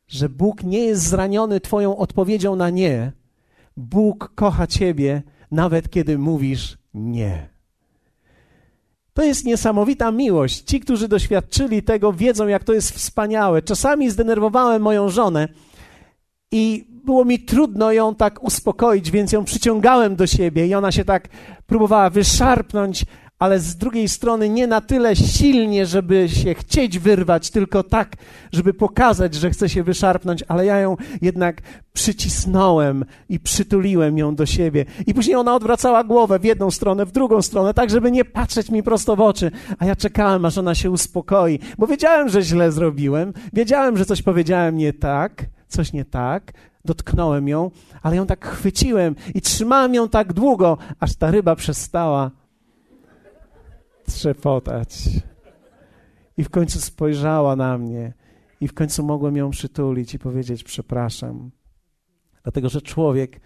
że 0.07 0.29
Bóg 0.29 0.63
nie 0.63 0.79
jest 0.79 1.03
zraniony 1.03 1.59
Twoją 1.59 1.97
odpowiedzią 1.97 2.55
na 2.55 2.69
nie. 2.69 3.11
Bóg 3.77 4.31
kocha 4.35 4.67
Ciebie, 4.67 5.23
nawet 5.51 5.89
kiedy 5.89 6.17
mówisz 6.17 6.77
nie. 6.93 7.49
To 9.13 9.23
jest 9.23 9.45
niesamowita 9.45 10.11
miłość. 10.11 10.61
Ci, 10.61 10.79
którzy 10.79 11.07
doświadczyli 11.07 11.83
tego, 11.83 12.13
wiedzą, 12.13 12.47
jak 12.47 12.63
to 12.63 12.73
jest 12.73 12.91
wspaniałe. 12.91 13.61
Czasami 13.61 14.09
zdenerwowałem 14.09 14.81
moją 14.81 15.09
żonę 15.09 15.47
i 16.51 16.92
było 17.03 17.25
mi 17.25 17.39
trudno 17.39 17.91
ją 17.91 18.15
tak 18.15 18.43
uspokoić, 18.43 19.11
więc 19.11 19.31
ją 19.31 19.45
przyciągałem 19.45 20.15
do 20.15 20.27
siebie 20.27 20.67
i 20.67 20.75
ona 20.75 20.91
się 20.91 21.05
tak 21.05 21.27
próbowała 21.65 22.09
wyszarpnąć, 22.09 23.05
ale 23.39 23.59
z 23.59 23.75
drugiej 23.75 24.09
strony 24.09 24.49
nie 24.49 24.67
na 24.67 24.81
tyle 24.81 25.15
silnie, 25.15 25.85
żeby 25.85 26.29
się 26.29 26.53
chcieć 26.53 26.99
wyrwać, 26.99 27.49
tylko 27.49 27.83
tak, 27.83 28.15
żeby 28.51 28.73
pokazać, 28.73 29.33
że 29.33 29.49
chce 29.49 29.69
się 29.69 29.83
wyszarpnąć, 29.83 30.43
ale 30.47 30.65
ja 30.65 30.79
ją 30.79 30.97
jednak 31.21 31.61
przycisnąłem 31.93 33.05
i 33.29 33.39
przytuliłem 33.39 34.17
ją 34.17 34.35
do 34.35 34.45
siebie. 34.45 34.85
I 35.07 35.13
później 35.13 35.35
ona 35.35 35.55
odwracała 35.55 36.03
głowę 36.03 36.39
w 36.39 36.43
jedną 36.43 36.71
stronę, 36.71 37.05
w 37.05 37.11
drugą 37.11 37.41
stronę, 37.41 37.73
tak, 37.73 37.89
żeby 37.89 38.11
nie 38.11 38.25
patrzeć 38.25 38.69
mi 38.69 38.83
prosto 38.83 39.15
w 39.15 39.21
oczy. 39.21 39.51
A 39.79 39.85
ja 39.85 39.95
czekałem, 39.95 40.45
aż 40.45 40.57
ona 40.57 40.75
się 40.75 40.91
uspokoi, 40.91 41.59
bo 41.77 41.87
wiedziałem, 41.87 42.29
że 42.29 42.41
źle 42.41 42.71
zrobiłem, 42.71 43.33
wiedziałem, 43.53 43.97
że 43.97 44.05
coś 44.05 44.21
powiedziałem 44.21 44.77
nie 44.77 44.93
tak, 44.93 45.45
coś 45.67 45.93
nie 45.93 46.05
tak, 46.05 46.53
dotknąłem 46.85 47.47
ją, 47.47 47.71
ale 48.01 48.15
ją 48.15 48.25
tak 48.25 48.45
chwyciłem 48.45 49.15
i 49.35 49.41
trzymałem 49.41 49.93
ją 49.93 50.09
tak 50.09 50.33
długo, 50.33 50.77
aż 50.99 51.15
ta 51.15 51.31
ryba 51.31 51.55
przestała 51.55 52.31
trzepotać. 54.05 55.09
I 56.37 56.43
w 56.43 56.49
końcu 56.49 56.81
spojrzała 56.81 57.55
na 57.55 57.77
mnie, 57.77 58.13
i 58.61 58.67
w 58.67 58.73
końcu 58.73 59.03
mogłem 59.03 59.37
ją 59.37 59.49
przytulić 59.49 60.13
i 60.13 60.19
powiedzieć: 60.19 60.63
Przepraszam. 60.63 61.51
Dlatego, 62.43 62.69
że 62.69 62.81
człowiek 62.81 63.39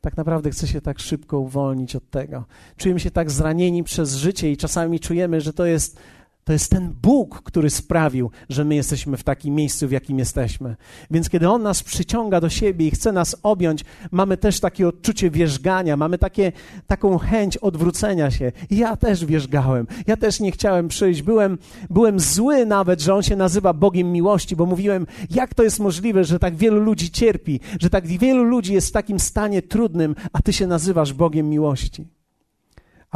tak 0.00 0.16
naprawdę 0.16 0.50
chce 0.50 0.66
się 0.66 0.80
tak 0.80 0.98
szybko 0.98 1.38
uwolnić 1.38 1.96
od 1.96 2.10
tego. 2.10 2.44
Czujemy 2.76 3.00
się 3.00 3.10
tak 3.10 3.30
zranieni 3.30 3.84
przez 3.84 4.14
życie 4.14 4.52
i 4.52 4.56
czasami 4.56 5.00
czujemy, 5.00 5.40
że 5.40 5.52
to 5.52 5.66
jest 5.66 6.00
to 6.46 6.52
jest 6.52 6.70
ten 6.70 6.94
Bóg, 7.02 7.42
który 7.42 7.70
sprawił, 7.70 8.30
że 8.48 8.64
my 8.64 8.74
jesteśmy 8.74 9.16
w 9.16 9.24
takim 9.24 9.54
miejscu, 9.54 9.88
w 9.88 9.90
jakim 9.90 10.18
jesteśmy. 10.18 10.76
Więc 11.10 11.30
kiedy 11.30 11.48
On 11.48 11.62
nas 11.62 11.82
przyciąga 11.82 12.40
do 12.40 12.48
siebie 12.48 12.86
i 12.86 12.90
chce 12.90 13.12
nas 13.12 13.36
objąć, 13.42 13.84
mamy 14.10 14.36
też 14.36 14.60
takie 14.60 14.88
odczucie 14.88 15.30
wierzgania, 15.30 15.96
mamy 15.96 16.18
takie, 16.18 16.52
taką 16.86 17.18
chęć 17.18 17.56
odwrócenia 17.56 18.30
się. 18.30 18.52
Ja 18.70 18.96
też 18.96 19.24
wierzgałem, 19.24 19.86
ja 20.06 20.16
też 20.16 20.40
nie 20.40 20.52
chciałem 20.52 20.88
przyjść. 20.88 21.22
Byłem, 21.22 21.58
byłem 21.90 22.20
zły 22.20 22.66
nawet, 22.66 23.00
że 23.00 23.14
On 23.14 23.22
się 23.22 23.36
nazywa 23.36 23.72
Bogiem 23.72 24.12
miłości, 24.12 24.56
bo 24.56 24.66
mówiłem, 24.66 25.06
jak 25.30 25.54
to 25.54 25.62
jest 25.62 25.80
możliwe, 25.80 26.24
że 26.24 26.38
tak 26.38 26.56
wielu 26.56 26.80
ludzi 26.80 27.10
cierpi, 27.10 27.60
że 27.80 27.90
tak 27.90 28.06
wielu 28.06 28.44
ludzi 28.44 28.74
jest 28.74 28.88
w 28.88 28.92
takim 28.92 29.20
stanie 29.20 29.62
trudnym, 29.62 30.14
a 30.32 30.42
Ty 30.42 30.52
się 30.52 30.66
nazywasz 30.66 31.12
Bogiem 31.12 31.50
miłości. 31.50 32.16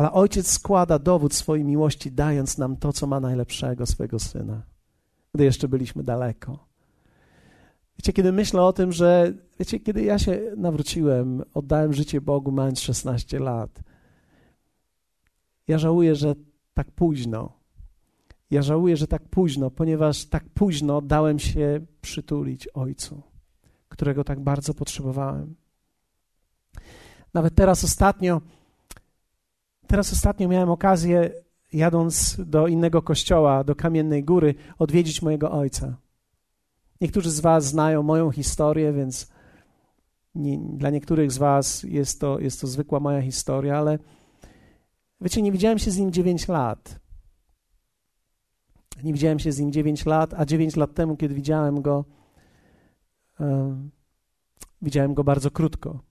Ale 0.00 0.12
ojciec 0.12 0.50
składa 0.50 0.98
dowód 0.98 1.34
swojej 1.34 1.64
miłości, 1.64 2.12
dając 2.12 2.58
nam 2.58 2.76
to, 2.76 2.92
co 2.92 3.06
ma 3.06 3.20
najlepszego 3.20 3.86
swojego 3.86 4.18
syna, 4.18 4.62
gdy 5.34 5.44
jeszcze 5.44 5.68
byliśmy 5.68 6.02
daleko. 6.04 6.66
Wiecie, 7.98 8.12
kiedy 8.12 8.32
myślę 8.32 8.62
o 8.62 8.72
tym, 8.72 8.92
że, 8.92 9.32
wiecie, 9.58 9.80
kiedy 9.80 10.02
ja 10.02 10.18
się 10.18 10.40
nawróciłem, 10.56 11.42
oddałem 11.54 11.92
życie 11.92 12.20
Bogu, 12.20 12.52
mając 12.52 12.80
16 12.80 13.38
lat, 13.38 13.80
ja 15.68 15.78
żałuję, 15.78 16.14
że 16.14 16.34
tak 16.74 16.90
późno. 16.90 17.52
Ja 18.50 18.62
żałuję, 18.62 18.96
że 18.96 19.06
tak 19.06 19.28
późno, 19.28 19.70
ponieważ 19.70 20.24
tak 20.24 20.48
późno 20.48 21.02
dałem 21.02 21.38
się 21.38 21.80
przytulić 22.00 22.68
Ojcu, 22.68 23.22
którego 23.88 24.24
tak 24.24 24.40
bardzo 24.40 24.74
potrzebowałem. 24.74 25.54
Nawet 27.34 27.54
teraz 27.54 27.84
ostatnio 27.84 28.40
Teraz 29.90 30.12
ostatnio 30.12 30.48
miałem 30.48 30.70
okazję, 30.70 31.30
jadąc 31.72 32.36
do 32.46 32.66
innego 32.66 33.02
kościoła, 33.02 33.64
do 33.64 33.74
Kamiennej 33.74 34.24
Góry, 34.24 34.54
odwiedzić 34.78 35.22
mojego 35.22 35.50
ojca. 35.52 35.96
Niektórzy 37.00 37.30
z 37.30 37.40
Was 37.40 37.64
znają 37.64 38.02
moją 38.02 38.30
historię, 38.30 38.92
więc 38.92 39.28
nie, 40.34 40.58
dla 40.58 40.90
niektórych 40.90 41.32
z 41.32 41.38
Was 41.38 41.82
jest 41.82 42.20
to, 42.20 42.38
jest 42.38 42.60
to 42.60 42.66
zwykła 42.66 43.00
moja 43.00 43.22
historia, 43.22 43.78
ale 43.78 43.98
wiecie, 45.20 45.42
nie 45.42 45.52
widziałem 45.52 45.78
się 45.78 45.90
z 45.90 45.98
nim 45.98 46.12
9 46.12 46.48
lat. 46.48 47.00
Nie 49.02 49.12
widziałem 49.12 49.38
się 49.38 49.52
z 49.52 49.60
nim 49.60 49.72
9 49.72 50.06
lat, 50.06 50.34
a 50.34 50.44
9 50.44 50.76
lat 50.76 50.94
temu, 50.94 51.16
kiedy 51.16 51.34
widziałem 51.34 51.82
go, 51.82 52.04
um, 53.40 53.90
widziałem 54.82 55.14
go 55.14 55.24
bardzo 55.24 55.50
krótko. 55.50 56.09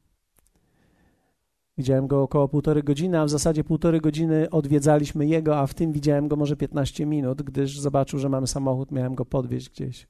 Widziałem 1.79 2.07
go 2.07 2.21
około 2.23 2.47
półtorej 2.47 2.83
godziny, 2.83 3.19
a 3.19 3.25
w 3.25 3.29
zasadzie 3.29 3.63
półtorej 3.63 4.01
godziny 4.01 4.49
odwiedzaliśmy 4.49 5.27
jego, 5.27 5.57
a 5.57 5.67
w 5.67 5.73
tym 5.73 5.91
widziałem 5.91 6.27
go 6.27 6.35
może 6.35 6.55
15 6.55 7.05
minut, 7.05 7.41
gdyż 7.41 7.79
zobaczył, 7.79 8.19
że 8.19 8.29
mamy 8.29 8.47
samochód, 8.47 8.91
miałem 8.91 9.15
go 9.15 9.25
podwieźć 9.25 9.69
gdzieś. 9.69 10.07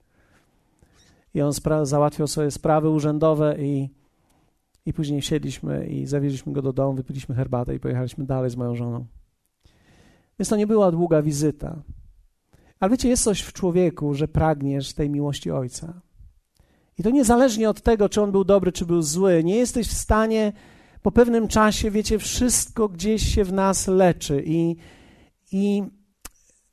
I 1.34 1.42
on 1.42 1.52
załatwiał 1.84 2.28
sobie 2.28 2.52
sprawy 2.52 2.90
urzędowe 2.90 3.56
i, 3.60 3.90
i 4.86 4.94
później 4.94 5.22
siedliśmy 5.22 5.88
i 5.88 6.06
zawieźliśmy 6.06 6.54
go 6.54 6.62
do 6.62 6.74
domu, 6.74 6.94
wypiliśmy 6.94 7.36
herbatę 7.36 7.76
i 7.76 7.80
pojechaliśmy 7.80 8.26
dalej 8.26 8.50
z 8.50 8.56
moją 8.56 8.76
żoną. 8.76 9.06
Więc 10.40 10.50
to 10.50 10.56
nie 10.56 10.68
była 10.68 10.92
długa 10.92 11.22
wizyta. 11.22 11.82
Ale 12.80 12.92
wiecie, 12.92 13.10
jest 13.10 13.24
coś 13.24 13.42
w 13.42 13.54
człowieku, 13.54 14.14
że 14.14 14.28
pragniesz 14.28 14.94
tej 14.94 15.10
miłości 15.10 15.52
Ojca. 15.52 16.02
I 16.98 17.04
to 17.04 17.10
niezależnie 17.10 17.70
od 17.70 17.82
tego, 17.82 18.10
czy 18.10 18.22
on 18.22 18.32
był 18.32 18.44
dobry, 18.44 18.72
czy 18.72 18.86
był 18.86 19.02
zły, 19.02 19.44
nie 19.44 19.56
jesteś 19.56 19.88
w 19.88 19.94
stanie 19.94 20.54
po 21.02 21.12
pewnym 21.12 21.48
czasie, 21.48 21.92
wiecie, 21.92 22.20
wszystko 22.20 22.90
gdzieś 22.90 23.36
się 23.36 23.44
w 23.44 23.54
nas 23.54 23.88
leczy. 23.88 24.44
I, 24.46 24.76
I 25.52 25.84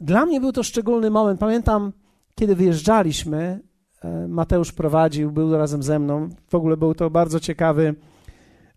dla 0.01 0.27
mnie 0.27 0.41
był 0.41 0.53
to 0.53 0.63
szczególny 0.63 1.11
moment. 1.11 1.41
Pamiętam, 1.41 1.93
kiedy 2.35 2.57
wyjeżdżaliśmy, 2.57 3.61
e, 4.03 4.29
Mateusz 4.29 4.73
prowadził, 4.73 5.33
był 5.33 5.57
razem 5.57 5.83
ze 5.83 5.99
mną. 5.99 6.29
W 6.49 6.55
ogóle 6.55 6.77
był 6.77 6.95
to 6.95 7.11
bardzo 7.11 7.41
ciekawy, 7.41 7.95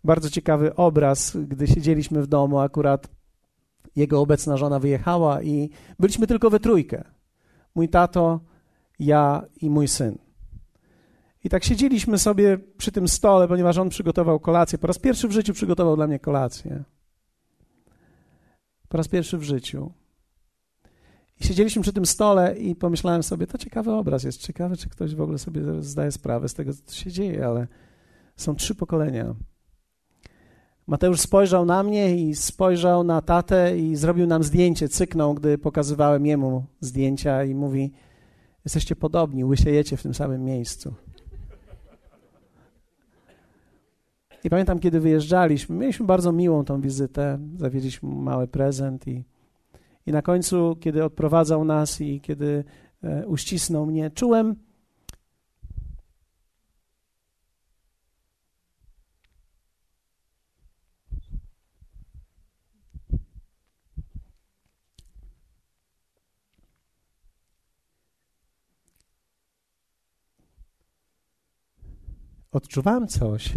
bardzo 0.04 0.30
ciekawy 0.30 0.74
obraz, 0.74 1.36
gdy 1.36 1.66
siedzieliśmy 1.66 2.22
w 2.22 2.26
domu, 2.26 2.58
akurat 2.58 3.08
jego 3.96 4.20
obecna 4.20 4.56
żona 4.56 4.78
wyjechała 4.78 5.42
i 5.42 5.70
byliśmy 5.98 6.26
tylko 6.26 6.50
we 6.50 6.60
trójkę. 6.60 7.04
Mój 7.74 7.88
tato, 7.88 8.40
ja 8.98 9.42
i 9.60 9.70
mój 9.70 9.88
syn. 9.88 10.18
I 11.44 11.48
tak 11.48 11.64
siedzieliśmy 11.64 12.18
sobie 12.18 12.58
przy 12.76 12.92
tym 12.92 13.08
stole, 13.08 13.48
ponieważ 13.48 13.78
on 13.78 13.88
przygotował 13.88 14.40
kolację. 14.40 14.78
Po 14.78 14.86
raz 14.86 14.98
pierwszy 14.98 15.28
w 15.28 15.32
życiu 15.32 15.52
przygotował 15.52 15.96
dla 15.96 16.06
mnie 16.06 16.18
kolację. 16.18 16.84
Po 18.88 18.96
raz 18.96 19.08
pierwszy 19.08 19.38
w 19.38 19.42
życiu. 19.42 19.92
I 21.40 21.44
siedzieliśmy 21.44 21.82
przy 21.82 21.92
tym 21.92 22.06
stole 22.06 22.58
i 22.58 22.76
pomyślałem 22.76 23.22
sobie, 23.22 23.46
to 23.46 23.58
ciekawy 23.58 23.92
obraz 23.92 24.24
jest. 24.24 24.40
Ciekawe, 24.40 24.76
czy 24.76 24.88
ktoś 24.88 25.14
w 25.14 25.20
ogóle 25.20 25.38
sobie 25.38 25.82
zdaje 25.82 26.12
sprawę 26.12 26.48
z 26.48 26.54
tego, 26.54 26.72
co 26.84 26.94
się 26.94 27.12
dzieje, 27.12 27.46
ale 27.46 27.66
są 28.36 28.54
trzy 28.54 28.74
pokolenia. 28.74 29.34
Mateusz 30.86 31.20
spojrzał 31.20 31.64
na 31.64 31.82
mnie 31.82 32.16
i 32.16 32.34
spojrzał 32.34 33.04
na 33.04 33.22
tatę 33.22 33.78
i 33.78 33.96
zrobił 33.96 34.26
nam 34.26 34.42
zdjęcie, 34.42 34.88
cyknął, 34.88 35.34
gdy 35.34 35.58
pokazywałem 35.58 36.26
jemu 36.26 36.64
zdjęcia 36.80 37.44
i 37.44 37.54
mówi, 37.54 37.92
jesteście 38.64 38.96
podobni, 38.96 39.44
łysiejecie 39.44 39.96
w 39.96 40.02
tym 40.02 40.14
samym 40.14 40.44
miejscu. 40.44 40.94
I 44.44 44.50
pamiętam, 44.50 44.78
kiedy 44.78 45.00
wyjeżdżaliśmy, 45.00 45.76
mieliśmy 45.76 46.06
bardzo 46.06 46.32
miłą 46.32 46.64
tą 46.64 46.80
wizytę, 46.80 47.38
zawieźliśmy 47.56 48.08
mały 48.08 48.48
prezent 48.48 49.08
i, 49.08 49.24
i 50.06 50.12
na 50.12 50.22
końcu, 50.22 50.76
kiedy 50.80 51.04
odprowadzał 51.04 51.64
nas 51.64 52.00
i 52.00 52.20
kiedy 52.20 52.64
e, 53.02 53.26
uścisnął 53.26 53.86
mnie, 53.86 54.10
czułem, 54.10 54.56
odczuwałem 72.52 73.08
coś, 73.08 73.54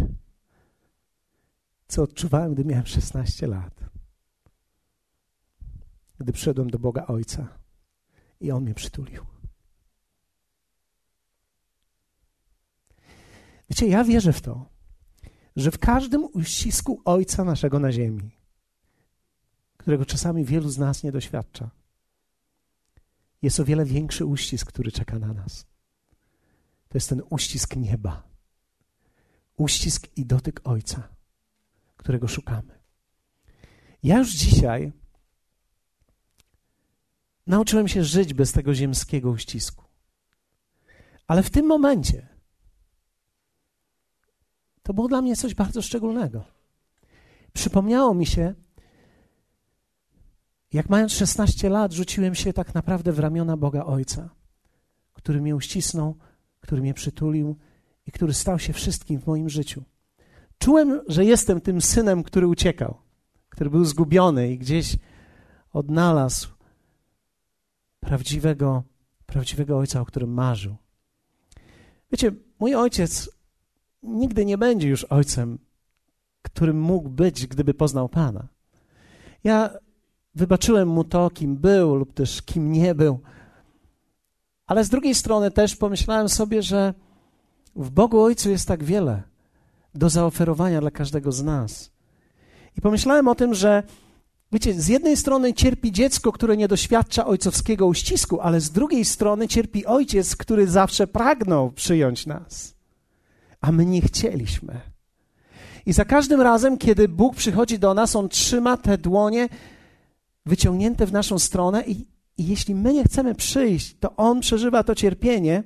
co 1.94 2.02
odczuwałem, 2.02 2.54
gdy 2.54 2.64
miałem 2.64 2.86
16 2.86 3.46
lat. 3.46 3.80
Gdy 6.18 6.32
przyszedłem 6.32 6.70
do 6.70 6.78
Boga 6.78 7.06
Ojca 7.06 7.58
i 8.40 8.50
On 8.50 8.62
mnie 8.62 8.74
przytulił. 8.74 9.24
Wiecie, 13.70 13.86
ja 13.86 14.04
wierzę 14.04 14.32
w 14.32 14.40
to, 14.40 14.66
że 15.56 15.70
w 15.70 15.78
każdym 15.78 16.24
uścisku 16.24 17.02
Ojca 17.04 17.44
naszego 17.44 17.78
na 17.78 17.92
ziemi, 17.92 18.30
którego 19.76 20.04
czasami 20.04 20.44
wielu 20.44 20.68
z 20.68 20.78
nas 20.78 21.02
nie 21.02 21.12
doświadcza, 21.12 21.70
jest 23.42 23.60
o 23.60 23.64
wiele 23.64 23.84
większy 23.84 24.24
uścisk, 24.24 24.68
który 24.68 24.92
czeka 24.92 25.18
na 25.18 25.32
nas. 25.32 25.66
To 26.88 26.96
jest 26.98 27.08
ten 27.08 27.22
uścisk 27.30 27.76
nieba. 27.76 28.22
Uścisk 29.56 30.08
i 30.16 30.26
dotyk 30.26 30.60
Ojca 30.64 31.13
którego 32.04 32.28
szukamy. 32.28 32.78
Ja 34.02 34.18
już 34.18 34.34
dzisiaj 34.34 34.92
nauczyłem 37.46 37.88
się 37.88 38.04
żyć 38.04 38.34
bez 38.34 38.52
tego 38.52 38.74
ziemskiego 38.74 39.30
uścisku. 39.30 39.84
Ale 41.26 41.42
w 41.42 41.50
tym 41.50 41.66
momencie 41.66 42.28
to 44.82 44.94
było 44.94 45.08
dla 45.08 45.22
mnie 45.22 45.36
coś 45.36 45.54
bardzo 45.54 45.82
szczególnego. 45.82 46.44
Przypomniało 47.52 48.14
mi 48.14 48.26
się, 48.26 48.54
jak 50.72 50.88
mając 50.88 51.12
16 51.12 51.68
lat, 51.68 51.92
rzuciłem 51.92 52.34
się 52.34 52.52
tak 52.52 52.74
naprawdę 52.74 53.12
w 53.12 53.18
ramiona 53.18 53.56
Boga 53.56 53.84
Ojca, 53.84 54.30
który 55.12 55.40
mnie 55.40 55.56
uścisnął, 55.56 56.16
który 56.60 56.82
mnie 56.82 56.94
przytulił 56.94 57.56
i 58.06 58.12
który 58.12 58.34
stał 58.34 58.58
się 58.58 58.72
wszystkim 58.72 59.20
w 59.20 59.26
moim 59.26 59.48
życiu. 59.48 59.84
Czułem, 60.64 61.00
że 61.06 61.24
jestem 61.24 61.60
tym 61.60 61.80
synem, 61.80 62.22
który 62.22 62.46
uciekał, 62.46 62.96
który 63.48 63.70
był 63.70 63.84
zgubiony 63.84 64.52
i 64.52 64.58
gdzieś 64.58 64.96
odnalazł 65.72 66.48
prawdziwego, 68.00 68.82
prawdziwego 69.26 69.78
ojca, 69.78 70.00
o 70.00 70.04
którym 70.04 70.32
marzył. 70.32 70.76
Wiecie, 72.12 72.32
mój 72.58 72.74
ojciec 72.74 73.30
nigdy 74.02 74.44
nie 74.44 74.58
będzie 74.58 74.88
już 74.88 75.04
ojcem, 75.04 75.58
którym 76.42 76.80
mógł 76.80 77.08
być, 77.08 77.46
gdyby 77.46 77.74
poznał 77.74 78.08
Pana. 78.08 78.48
Ja 79.44 79.70
wybaczyłem 80.34 80.88
mu 80.88 81.04
to, 81.04 81.30
kim 81.30 81.56
był 81.56 81.94
lub 81.94 82.14
też 82.14 82.42
kim 82.42 82.72
nie 82.72 82.94
był, 82.94 83.20
ale 84.66 84.84
z 84.84 84.88
drugiej 84.88 85.14
strony 85.14 85.50
też 85.50 85.76
pomyślałem 85.76 86.28
sobie, 86.28 86.62
że 86.62 86.94
w 87.76 87.90
Bogu 87.90 88.20
Ojcu 88.20 88.50
jest 88.50 88.68
tak 88.68 88.84
wiele 88.84 89.33
do 89.94 90.10
zaoferowania 90.10 90.80
dla 90.80 90.90
każdego 90.90 91.32
z 91.32 91.42
nas. 91.42 91.90
I 92.76 92.80
pomyślałem 92.80 93.28
o 93.28 93.34
tym, 93.34 93.54
że 93.54 93.82
wiecie, 94.52 94.80
z 94.80 94.88
jednej 94.88 95.16
strony 95.16 95.54
cierpi 95.54 95.92
dziecko, 95.92 96.32
które 96.32 96.56
nie 96.56 96.68
doświadcza 96.68 97.26
ojcowskiego 97.26 97.86
uścisku, 97.86 98.40
ale 98.40 98.60
z 98.60 98.70
drugiej 98.70 99.04
strony 99.04 99.48
cierpi 99.48 99.86
ojciec, 99.86 100.36
który 100.36 100.68
zawsze 100.68 101.06
pragnął 101.06 101.72
przyjąć 101.72 102.26
nas, 102.26 102.74
a 103.60 103.72
my 103.72 103.86
nie 103.86 104.02
chcieliśmy. 104.02 104.80
I 105.86 105.92
za 105.92 106.04
każdym 106.04 106.40
razem, 106.40 106.78
kiedy 106.78 107.08
Bóg 107.08 107.36
przychodzi 107.36 107.78
do 107.78 107.94
nas, 107.94 108.16
On 108.16 108.28
trzyma 108.28 108.76
te 108.76 108.98
dłonie 108.98 109.48
wyciągnięte 110.46 111.06
w 111.06 111.12
naszą 111.12 111.38
stronę 111.38 111.84
i, 111.86 112.06
i 112.38 112.46
jeśli 112.46 112.74
my 112.74 112.92
nie 112.92 113.04
chcemy 113.04 113.34
przyjść, 113.34 113.96
to 114.00 114.16
On 114.16 114.40
przeżywa 114.40 114.84
to 114.84 114.94
cierpienie 114.94 115.62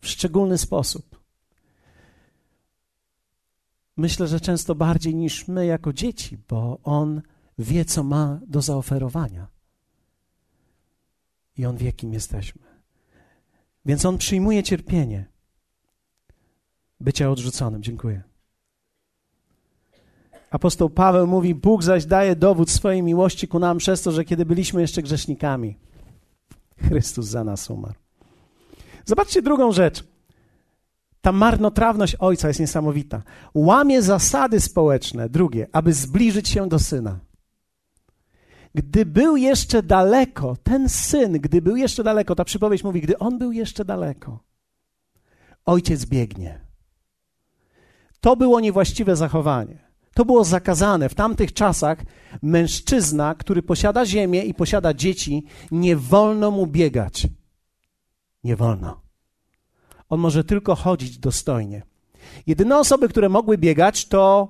w 0.00 0.08
szczególny 0.08 0.58
sposób. 0.58 1.09
Myślę, 3.96 4.26
że 4.26 4.40
często 4.40 4.74
bardziej 4.74 5.14
niż 5.14 5.48
my 5.48 5.66
jako 5.66 5.92
dzieci, 5.92 6.38
bo 6.48 6.78
on 6.82 7.22
wie, 7.58 7.84
co 7.84 8.02
ma 8.02 8.40
do 8.46 8.62
zaoferowania. 8.62 9.46
I 11.56 11.66
on 11.66 11.76
wie, 11.76 11.92
kim 11.92 12.12
jesteśmy. 12.12 12.62
Więc 13.84 14.04
on 14.04 14.18
przyjmuje 14.18 14.62
cierpienie 14.62 15.30
bycia 17.00 17.30
odrzuconym. 17.30 17.82
Dziękuję. 17.82 18.22
Apostoł 20.50 20.90
Paweł 20.90 21.26
mówi: 21.26 21.54
Bóg 21.54 21.82
zaś 21.82 22.06
daje 22.06 22.36
dowód 22.36 22.70
swojej 22.70 23.02
miłości 23.02 23.48
ku 23.48 23.58
nam 23.58 23.78
przez 23.78 24.02
to, 24.02 24.12
że 24.12 24.24
kiedy 24.24 24.46
byliśmy 24.46 24.80
jeszcze 24.80 25.02
grzesznikami, 25.02 25.76
Chrystus 26.78 27.26
za 27.26 27.44
nas 27.44 27.70
umarł. 27.70 27.94
Zobaczcie 29.04 29.42
drugą 29.42 29.72
rzecz. 29.72 30.04
Ta 31.20 31.32
marnotrawność 31.32 32.14
ojca 32.14 32.48
jest 32.48 32.60
niesamowita. 32.60 33.22
Łamie 33.54 34.02
zasady 34.02 34.60
społeczne, 34.60 35.28
drugie, 35.28 35.66
aby 35.72 35.92
zbliżyć 35.92 36.48
się 36.48 36.68
do 36.68 36.78
syna. 36.78 37.20
Gdy 38.74 39.06
był 39.06 39.36
jeszcze 39.36 39.82
daleko, 39.82 40.56
ten 40.62 40.88
syn, 40.88 41.32
gdy 41.32 41.62
był 41.62 41.76
jeszcze 41.76 42.04
daleko, 42.04 42.34
ta 42.34 42.44
przypowieść 42.44 42.84
mówi, 42.84 43.00
gdy 43.00 43.18
on 43.18 43.38
był 43.38 43.52
jeszcze 43.52 43.84
daleko, 43.84 44.38
ojciec 45.66 46.04
biegnie. 46.06 46.60
To 48.20 48.36
było 48.36 48.60
niewłaściwe 48.60 49.16
zachowanie. 49.16 49.90
To 50.14 50.24
było 50.24 50.44
zakazane. 50.44 51.08
W 51.08 51.14
tamtych 51.14 51.52
czasach 51.52 51.98
mężczyzna, 52.42 53.34
który 53.34 53.62
posiada 53.62 54.06
ziemię 54.06 54.44
i 54.44 54.54
posiada 54.54 54.94
dzieci, 54.94 55.44
nie 55.70 55.96
wolno 55.96 56.50
mu 56.50 56.66
biegać. 56.66 57.26
Nie 58.44 58.56
wolno. 58.56 58.99
On 60.10 60.20
może 60.20 60.44
tylko 60.44 60.74
chodzić 60.74 61.18
dostojnie. 61.18 61.82
Jedyne 62.46 62.78
osoby, 62.78 63.08
które 63.08 63.28
mogły 63.28 63.58
biegać, 63.58 64.06
to 64.08 64.48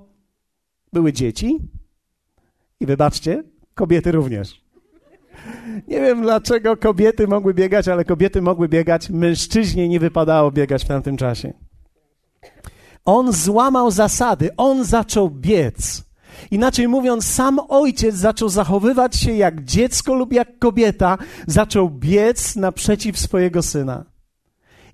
były 0.92 1.12
dzieci 1.12 1.58
i 2.80 2.86
wybaczcie, 2.86 3.44
kobiety 3.74 4.12
również. 4.12 4.64
Nie 5.88 6.00
wiem 6.00 6.22
dlaczego 6.22 6.76
kobiety 6.76 7.28
mogły 7.28 7.54
biegać, 7.54 7.88
ale 7.88 8.04
kobiety 8.04 8.42
mogły 8.42 8.68
biegać, 8.68 9.10
mężczyźnie 9.10 9.88
nie 9.88 10.00
wypadało 10.00 10.50
biegać 10.50 10.84
w 10.84 10.88
tamtym 10.88 11.16
czasie. 11.16 11.52
On 13.04 13.32
złamał 13.32 13.90
zasady, 13.90 14.50
on 14.56 14.84
zaczął 14.84 15.30
biec. 15.30 16.04
Inaczej 16.50 16.88
mówiąc, 16.88 17.26
sam 17.26 17.60
ojciec 17.68 18.14
zaczął 18.14 18.48
zachowywać 18.48 19.16
się 19.16 19.32
jak 19.32 19.64
dziecko 19.64 20.14
lub 20.14 20.32
jak 20.32 20.58
kobieta, 20.58 21.18
zaczął 21.46 21.90
biec 21.90 22.56
naprzeciw 22.56 23.18
swojego 23.18 23.62
syna 23.62 24.04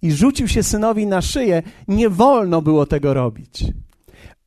i 0.07 0.13
rzucił 0.13 0.49
się 0.49 0.63
synowi 0.63 1.07
na 1.07 1.23
szyję, 1.23 1.63
nie 1.89 2.11
wolno 2.11 2.63
było 2.63 2.87
tego 2.87 3.15
robić. 3.15 3.65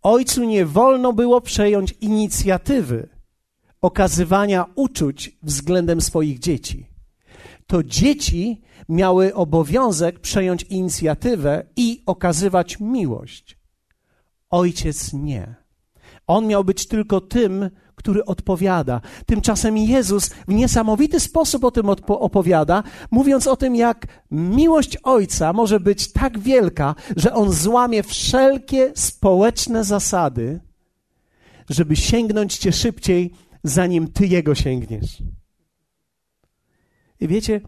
Ojcu 0.01 0.43
nie 0.43 0.65
wolno 0.65 1.13
było 1.13 1.41
przejąć 1.41 1.95
inicjatywy 2.01 3.09
okazywania 3.81 4.65
uczuć 4.75 5.37
względem 5.43 6.01
swoich 6.01 6.39
dzieci. 6.39 6.87
To 7.67 7.83
dzieci 7.83 8.61
miały 8.89 9.33
obowiązek 9.33 10.19
przejąć 10.19 10.63
inicjatywę 10.63 11.63
i 11.75 12.03
okazywać 12.05 12.79
miłość. 12.79 13.57
Ojciec 14.49 15.13
nie. 15.13 15.55
On 16.27 16.47
miał 16.47 16.63
być 16.63 16.87
tylko 16.87 17.21
tym, 17.21 17.69
który 17.99 18.25
odpowiada. 18.25 19.01
Tymczasem 19.25 19.77
Jezus 19.77 20.29
w 20.29 20.53
niesamowity 20.53 21.19
sposób 21.19 21.63
o 21.63 21.71
tym 21.71 21.89
opowiada, 22.07 22.83
mówiąc 23.11 23.47
o 23.47 23.55
tym, 23.55 23.75
jak 23.75 24.07
miłość 24.31 24.97
Ojca 25.03 25.53
może 25.53 25.79
być 25.79 26.11
tak 26.11 26.39
wielka, 26.39 26.95
że 27.15 27.33
On 27.33 27.51
złamie 27.51 28.03
wszelkie 28.03 28.91
społeczne 28.95 29.83
zasady, 29.83 30.59
żeby 31.69 31.95
sięgnąć 31.95 32.57
Cię 32.57 32.71
szybciej, 32.71 33.33
zanim 33.63 34.07
Ty 34.07 34.27
Jego 34.27 34.55
sięgniesz. 34.55 35.23
I 37.19 37.27
wiecie, 37.27 37.61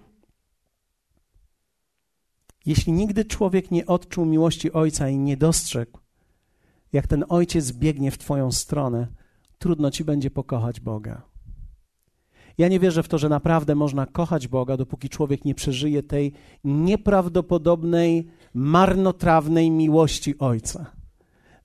jeśli 2.66 2.94
nigdy 2.94 3.26
człowiek 3.26 3.72
nie 3.72 3.86
odczuł 3.86 4.26
miłości 4.26 4.72
Ojca 4.72 5.10
i 5.10 5.18
nie 5.18 5.38
dostrzegł, 5.38 6.00
jak 6.94 7.08
ten 7.08 7.26
Ojciec 7.30 7.72
biegnie 7.72 8.12
w 8.12 8.18
Twoją 8.18 8.52
stronę, 8.52 9.21
trudno 9.62 9.92
Ci 9.92 10.04
będzie 10.04 10.32
pokochać 10.32 10.80
Boga. 10.80 11.22
Ja 12.58 12.68
nie 12.68 12.80
wierzę 12.80 13.04
w 13.04 13.08
to, 13.08 13.18
że 13.18 13.30
naprawdę 13.30 13.76
można 13.76 14.06
kochać 14.06 14.48
Boga, 14.48 14.78
dopóki 14.78 15.10
człowiek 15.10 15.46
nie 15.46 15.56
przeżyje 15.56 16.04
tej 16.04 16.34
nieprawdopodobnej, 16.64 18.28
marnotrawnej 18.54 19.72
miłości 19.72 20.38
Ojca. 20.40 20.92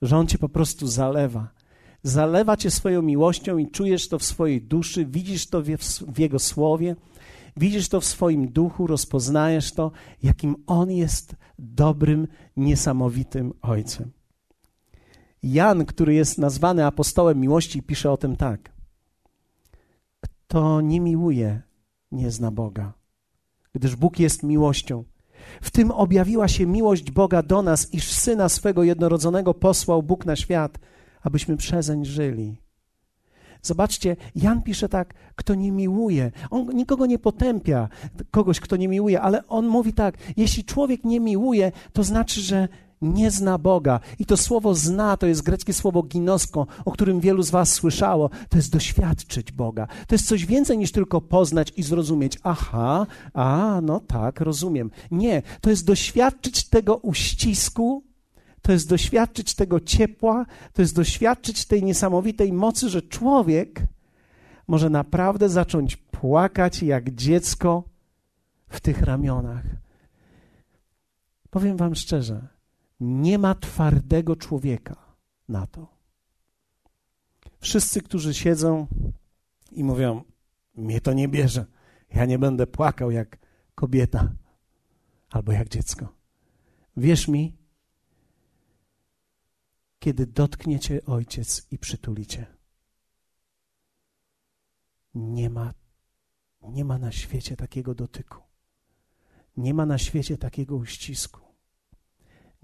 Że 0.02 0.16
On 0.16 0.26
Cię 0.26 0.38
po 0.38 0.48
prostu 0.48 0.86
zalewa. 0.86 1.48
Zalewa 2.02 2.56
Cię 2.56 2.70
swoją 2.70 3.02
miłością 3.02 3.58
i 3.58 3.70
czujesz 3.70 4.08
to 4.08 4.18
w 4.18 4.24
swojej 4.24 4.62
duszy, 4.62 5.06
widzisz 5.06 5.46
to 5.46 5.62
w 6.08 6.18
Jego 6.18 6.38
słowie 6.38 6.96
Widzisz 7.56 7.88
to 7.88 8.00
w 8.00 8.04
swoim 8.04 8.48
duchu, 8.48 8.86
rozpoznajesz 8.86 9.72
to, 9.72 9.92
jakim 10.22 10.56
On 10.66 10.90
jest 10.90 11.36
dobrym, 11.58 12.28
niesamowitym 12.56 13.52
Ojcem. 13.62 14.15
Jan, 15.46 15.84
który 15.84 16.14
jest 16.14 16.38
nazwany 16.38 16.86
apostołem 16.86 17.40
miłości, 17.40 17.82
pisze 17.82 18.10
o 18.10 18.16
tym 18.16 18.36
tak. 18.36 18.72
Kto 20.20 20.80
nie 20.80 21.00
miłuje, 21.00 21.62
nie 22.12 22.30
zna 22.30 22.50
Boga, 22.50 22.92
gdyż 23.74 23.96
Bóg 23.96 24.18
jest 24.18 24.42
miłością. 24.42 25.04
W 25.60 25.70
tym 25.70 25.90
objawiła 25.90 26.48
się 26.48 26.66
miłość 26.66 27.10
Boga 27.10 27.42
do 27.42 27.62
nas, 27.62 27.94
iż 27.94 28.12
Syna 28.12 28.48
swego 28.48 28.82
jednorodzonego 28.82 29.54
posłał 29.54 30.02
Bóg 30.02 30.26
na 30.26 30.36
świat, 30.36 30.78
abyśmy 31.22 31.56
przezeń 31.56 32.04
żyli. 32.04 32.56
Zobaczcie, 33.62 34.16
Jan 34.34 34.62
pisze 34.62 34.88
tak, 34.88 35.14
kto 35.36 35.54
nie 35.54 35.72
miłuje. 35.72 36.32
On 36.50 36.66
nikogo 36.74 37.06
nie 37.06 37.18
potępia, 37.18 37.88
kogoś, 38.30 38.60
kto 38.60 38.76
nie 38.76 38.88
miłuje, 38.88 39.20
ale 39.20 39.48
on 39.48 39.66
mówi 39.66 39.92
tak, 39.92 40.14
jeśli 40.36 40.64
człowiek 40.64 41.04
nie 41.04 41.20
miłuje, 41.20 41.72
to 41.92 42.04
znaczy, 42.04 42.40
że 42.40 42.68
nie 43.02 43.30
zna 43.30 43.58
Boga. 43.58 44.00
I 44.18 44.26
to 44.26 44.36
słowo 44.36 44.74
zna 44.74 45.16
to 45.16 45.26
jest 45.26 45.42
greckie 45.42 45.72
słowo 45.72 46.02
ginosko, 46.02 46.66
o 46.84 46.92
którym 46.92 47.20
wielu 47.20 47.42
z 47.42 47.50
Was 47.50 47.72
słyszało. 47.72 48.30
To 48.48 48.56
jest 48.56 48.72
doświadczyć 48.72 49.52
Boga. 49.52 49.86
To 50.06 50.14
jest 50.14 50.26
coś 50.26 50.46
więcej 50.46 50.78
niż 50.78 50.92
tylko 50.92 51.20
poznać 51.20 51.72
i 51.76 51.82
zrozumieć. 51.82 52.38
Aha, 52.42 53.06
a, 53.34 53.80
no 53.82 54.00
tak, 54.00 54.40
rozumiem. 54.40 54.90
Nie, 55.10 55.42
to 55.60 55.70
jest 55.70 55.86
doświadczyć 55.86 56.68
tego 56.68 56.96
uścisku, 56.96 58.04
to 58.62 58.72
jest 58.72 58.88
doświadczyć 58.88 59.54
tego 59.54 59.80
ciepła, 59.80 60.46
to 60.72 60.82
jest 60.82 60.94
doświadczyć 60.94 61.64
tej 61.64 61.82
niesamowitej 61.82 62.52
mocy, 62.52 62.88
że 62.88 63.02
człowiek 63.02 63.82
może 64.68 64.90
naprawdę 64.90 65.48
zacząć 65.48 65.96
płakać 65.96 66.82
jak 66.82 67.14
dziecko 67.14 67.84
w 68.68 68.80
tych 68.80 69.02
ramionach. 69.02 69.62
Powiem 71.50 71.76
Wam 71.76 71.94
szczerze, 71.94 72.55
nie 73.00 73.38
ma 73.38 73.54
twardego 73.54 74.36
człowieka 74.36 75.14
na 75.48 75.66
to. 75.66 75.96
Wszyscy, 77.58 78.02
którzy 78.02 78.34
siedzą 78.34 78.86
i 79.72 79.84
mówią: 79.84 80.24
Mnie 80.74 81.00
to 81.00 81.12
nie 81.12 81.28
bierze, 81.28 81.66
ja 82.14 82.24
nie 82.24 82.38
będę 82.38 82.66
płakał 82.66 83.10
jak 83.10 83.38
kobieta 83.74 84.32
albo 85.30 85.52
jak 85.52 85.68
dziecko. 85.68 86.08
Wierz 86.96 87.28
mi, 87.28 87.56
kiedy 89.98 90.26
dotkniecie 90.26 91.04
ojciec 91.04 91.66
i 91.70 91.78
przytulicie. 91.78 92.46
Nie 95.14 95.50
ma, 95.50 95.74
nie 96.62 96.84
ma 96.84 96.98
na 96.98 97.12
świecie 97.12 97.56
takiego 97.56 97.94
dotyku. 97.94 98.42
Nie 99.56 99.74
ma 99.74 99.86
na 99.86 99.98
świecie 99.98 100.38
takiego 100.38 100.76
uścisku. 100.76 101.45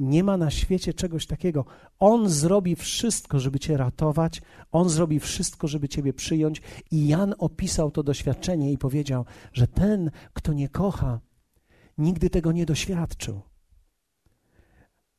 Nie 0.02 0.24
ma 0.24 0.36
na 0.36 0.50
świecie 0.50 0.94
czegoś 0.94 1.26
takiego. 1.26 1.64
On 1.98 2.28
zrobi 2.28 2.76
wszystko, 2.76 3.40
żeby 3.40 3.58
cię 3.58 3.76
ratować, 3.76 4.42
on 4.72 4.88
zrobi 4.88 5.20
wszystko, 5.20 5.68
żeby 5.68 5.88
ciebie 5.88 6.12
przyjąć. 6.12 6.62
I 6.90 7.08
Jan 7.08 7.34
opisał 7.38 7.90
to 7.90 8.02
doświadczenie 8.02 8.72
i 8.72 8.78
powiedział, 8.78 9.24
że 9.52 9.66
ten, 9.66 10.10
kto 10.32 10.52
nie 10.52 10.68
kocha, 10.68 11.20
nigdy 11.98 12.30
tego 12.30 12.52
nie 12.52 12.66
doświadczył. 12.66 13.40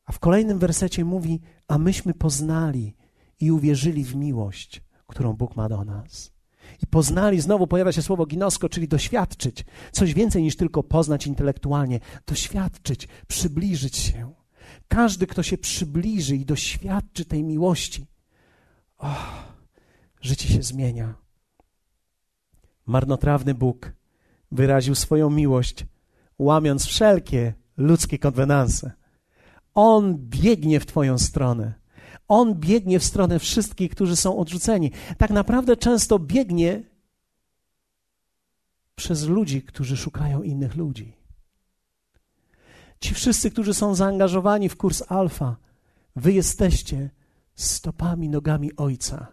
A 0.05 0.11
w 0.11 0.19
kolejnym 0.19 0.59
wersecie 0.59 1.05
mówi: 1.05 1.41
A 1.67 1.77
myśmy 1.77 2.13
poznali 2.13 2.95
i 3.39 3.51
uwierzyli 3.51 4.03
w 4.03 4.15
miłość, 4.15 4.83
którą 5.07 5.33
Bóg 5.33 5.55
ma 5.55 5.69
do 5.69 5.85
nas. 5.85 6.33
I 6.83 6.87
poznali, 6.87 7.41
znowu 7.41 7.67
pojawia 7.67 7.91
się 7.91 8.01
słowo 8.01 8.25
ginosko, 8.25 8.69
czyli 8.69 8.87
doświadczyć. 8.87 9.65
Coś 9.91 10.13
więcej 10.13 10.43
niż 10.43 10.55
tylko 10.55 10.83
poznać 10.83 11.27
intelektualnie. 11.27 11.99
Doświadczyć, 12.27 13.07
przybliżyć 13.27 13.97
się. 13.97 14.42
Każdy, 14.95 15.27
kto 15.27 15.43
się 15.43 15.57
przybliży 15.57 16.35
i 16.35 16.45
doświadczy 16.45 17.25
tej 17.25 17.43
miłości, 17.43 18.05
oh, 18.97 19.43
życie 20.21 20.47
się 20.47 20.63
zmienia. 20.63 21.13
Marnotrawny 22.85 23.53
Bóg 23.53 23.93
wyraził 24.51 24.95
swoją 24.95 25.29
miłość, 25.29 25.85
łamiąc 26.39 26.85
wszelkie 26.85 27.53
ludzkie 27.77 28.19
konwenanse 28.19 28.91
on 29.73 30.17
biegnie 30.17 30.79
w 30.79 30.85
Twoją 30.85 31.17
stronę. 31.17 31.73
On 32.27 32.55
biegnie 32.55 32.99
w 32.99 33.03
stronę 33.03 33.39
wszystkich, 33.39 33.91
którzy 33.91 34.15
są 34.15 34.37
odrzuceni. 34.37 34.91
Tak 35.17 35.31
naprawdę 35.31 35.77
często 35.77 36.19
biegnie 36.19 36.83
przez 38.95 39.27
ludzi, 39.27 39.61
którzy 39.61 39.97
szukają 39.97 40.43
innych 40.43 40.75
ludzi. 40.75 41.13
Ci 43.03 43.13
wszyscy, 43.13 43.51
którzy 43.51 43.73
są 43.73 43.95
zaangażowani 43.95 44.69
w 44.69 44.77
kurs 44.77 45.03
alfa, 45.07 45.57
wy 46.15 46.33
jesteście 46.33 47.09
stopami, 47.55 48.29
nogami 48.29 48.75
Ojca, 48.75 49.27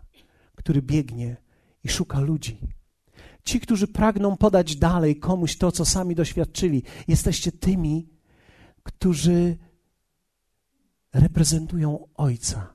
który 0.55 0.83
biegnie 0.83 1.37
i 1.85 1.89
szuka 1.89 2.21
ludzi. 2.21 2.59
Ci, 3.45 3.61
którzy 3.61 3.89
pragną 3.89 4.37
podać 4.37 4.77
dalej 4.77 5.17
komuś 5.17 5.57
to, 5.57 5.73
co 5.73 5.85
sami 5.85 6.15
doświadczyli, 6.15 6.83
jesteście 7.09 7.53
tymi, 7.53 8.09
którzy 8.83 9.57
reprezentują 11.13 12.09
Ojca, 12.15 12.75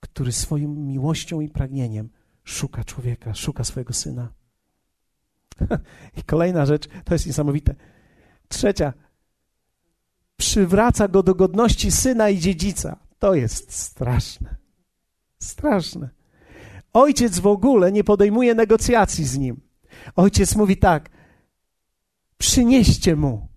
który 0.00 0.32
swoją 0.32 0.68
miłością 0.68 1.40
i 1.40 1.48
pragnieniem 1.48 2.10
szuka 2.44 2.84
człowieka, 2.84 3.34
szuka 3.34 3.64
swojego 3.64 3.92
syna. 3.92 4.32
I 6.18 6.22
kolejna 6.22 6.66
rzecz, 6.66 6.88
to 7.04 7.14
jest 7.14 7.26
niesamowite. 7.26 7.74
Trzecia, 8.48 8.92
przywraca 10.42 11.08
go 11.08 11.22
do 11.22 11.34
godności 11.34 11.90
syna 11.90 12.28
i 12.28 12.38
dziedzica. 12.38 12.96
To 13.18 13.34
jest 13.34 13.72
straszne. 13.72 14.56
Straszne. 15.38 16.08
Ojciec 16.92 17.38
w 17.38 17.46
ogóle 17.46 17.92
nie 17.92 18.04
podejmuje 18.04 18.54
negocjacji 18.54 19.24
z 19.24 19.38
nim. 19.38 19.60
Ojciec 20.16 20.56
mówi 20.56 20.76
tak: 20.76 21.10
przynieście 22.38 23.16
mu. 23.16 23.48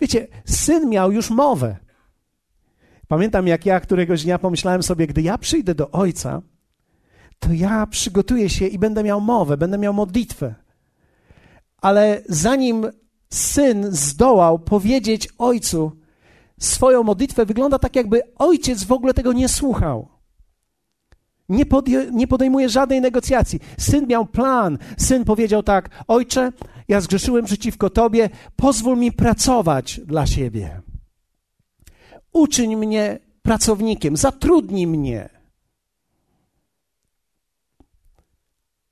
Wiecie, 0.00 0.28
syn 0.44 0.88
miał 0.90 1.12
już 1.12 1.30
mowę. 1.30 1.76
Pamiętam, 3.08 3.46
jak 3.46 3.66
ja 3.66 3.80
któregoś 3.80 4.24
dnia 4.24 4.38
pomyślałem 4.38 4.82
sobie, 4.82 5.06
gdy 5.06 5.22
ja 5.22 5.38
przyjdę 5.38 5.74
do 5.74 5.90
Ojca, 5.90 6.42
to 7.38 7.52
ja 7.52 7.86
przygotuję 7.86 8.48
się 8.48 8.66
i 8.66 8.78
będę 8.78 9.04
miał 9.04 9.20
mowę, 9.20 9.56
będę 9.56 9.78
miał 9.78 9.94
modlitwę. 9.94 10.54
Ale 11.80 12.22
zanim 12.28 12.90
syn 13.30 13.86
zdołał 13.90 14.58
powiedzieć 14.58 15.28
Ojcu 15.38 16.05
swoją 16.60 17.02
modlitwę, 17.02 17.46
wygląda 17.46 17.78
tak, 17.78 17.96
jakby 17.96 18.22
ojciec 18.38 18.84
w 18.84 18.92
ogóle 18.92 19.14
tego 19.14 19.32
nie 19.32 19.48
słuchał. 19.48 20.08
Nie, 21.48 21.64
nie 22.12 22.26
podejmuje 22.26 22.68
żadnej 22.68 23.00
negocjacji. 23.00 23.60
Syn 23.78 24.06
miał 24.06 24.26
plan. 24.26 24.78
Syn 24.98 25.24
powiedział 25.24 25.62
tak: 25.62 26.04
Ojcze, 26.08 26.52
ja 26.88 27.00
zgrzeszyłem 27.00 27.44
przeciwko 27.44 27.90
Tobie, 27.90 28.30
pozwól 28.56 28.98
mi 28.98 29.12
pracować 29.12 30.00
dla 30.04 30.26
siebie. 30.26 30.80
Uczyń 32.32 32.76
mnie 32.76 33.18
pracownikiem, 33.42 34.16
zatrudnij 34.16 34.86
mnie. 34.86 35.28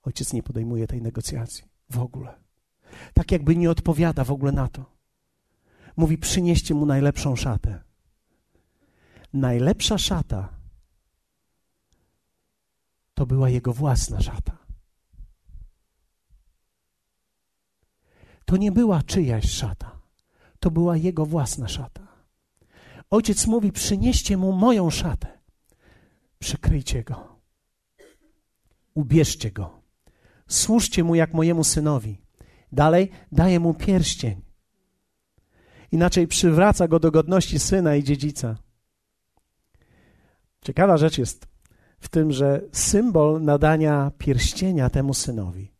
Ojciec 0.02 0.32
nie 0.32 0.42
podejmuje 0.42 0.86
tej 0.86 1.02
negocjacji 1.02 1.64
w 1.90 1.98
ogóle. 1.98 2.34
Tak 3.14 3.32
jakby 3.32 3.56
nie 3.56 3.70
odpowiada 3.70 4.24
w 4.24 4.30
ogóle 4.30 4.52
na 4.52 4.68
to 4.68 4.93
mówi: 5.96 6.18
przynieście 6.18 6.74
mu 6.74 6.86
najlepszą 6.86 7.36
szatę. 7.36 7.82
Najlepsza 9.32 9.98
szata 9.98 10.48
to 13.14 13.26
była 13.26 13.48
jego 13.48 13.72
własna 13.72 14.20
szata. 14.20 14.58
To 18.44 18.56
nie 18.56 18.72
była 18.72 19.02
czyjaś 19.02 19.50
szata, 19.50 20.00
to 20.60 20.70
była 20.70 20.96
jego 20.96 21.26
własna 21.26 21.68
szata. 21.68 22.06
Ojciec 23.10 23.46
mówi: 23.46 23.72
przynieście 23.72 24.36
mu 24.36 24.52
moją 24.52 24.90
szatę, 24.90 25.38
przykryjcie 26.38 27.04
go, 27.04 27.40
ubierzcie 28.94 29.50
go, 29.50 29.82
służcie 30.48 31.04
mu 31.04 31.14
jak 31.14 31.34
mojemu 31.34 31.64
synowi. 31.64 32.20
Dalej 32.72 33.10
daję 33.32 33.60
mu 33.60 33.74
pierścień, 33.74 34.43
Inaczej 35.92 36.26
przywraca 36.26 36.88
go 36.88 37.00
do 37.00 37.10
godności 37.10 37.58
syna 37.58 37.96
i 37.96 38.04
dziedzica. 38.04 38.56
Ciekawa 40.64 40.96
rzecz 40.96 41.18
jest 41.18 41.46
w 42.00 42.08
tym, 42.08 42.32
że 42.32 42.60
symbol 42.72 43.42
nadania 43.42 44.12
pierścienia 44.18 44.90
temu 44.90 45.14
synowi 45.14 45.74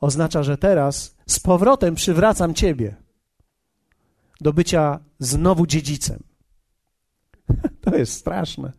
oznacza, 0.00 0.42
że 0.42 0.58
teraz 0.58 1.16
z 1.26 1.40
powrotem 1.40 1.94
przywracam 1.94 2.54
ciebie 2.54 2.96
do 4.40 4.52
bycia 4.52 4.98
znowu 5.18 5.66
dziedzicem. 5.66 6.22
To 7.80 7.96
jest 7.96 8.12
straszne. 8.12 8.72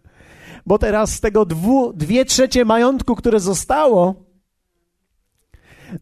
Bo 0.65 0.77
teraz 0.77 1.13
z 1.13 1.19
tego 1.19 1.45
dwu, 1.45 1.93
dwie 1.93 2.25
trzecie 2.25 2.65
majątku, 2.65 3.15
które 3.15 3.39
zostało, 3.39 4.15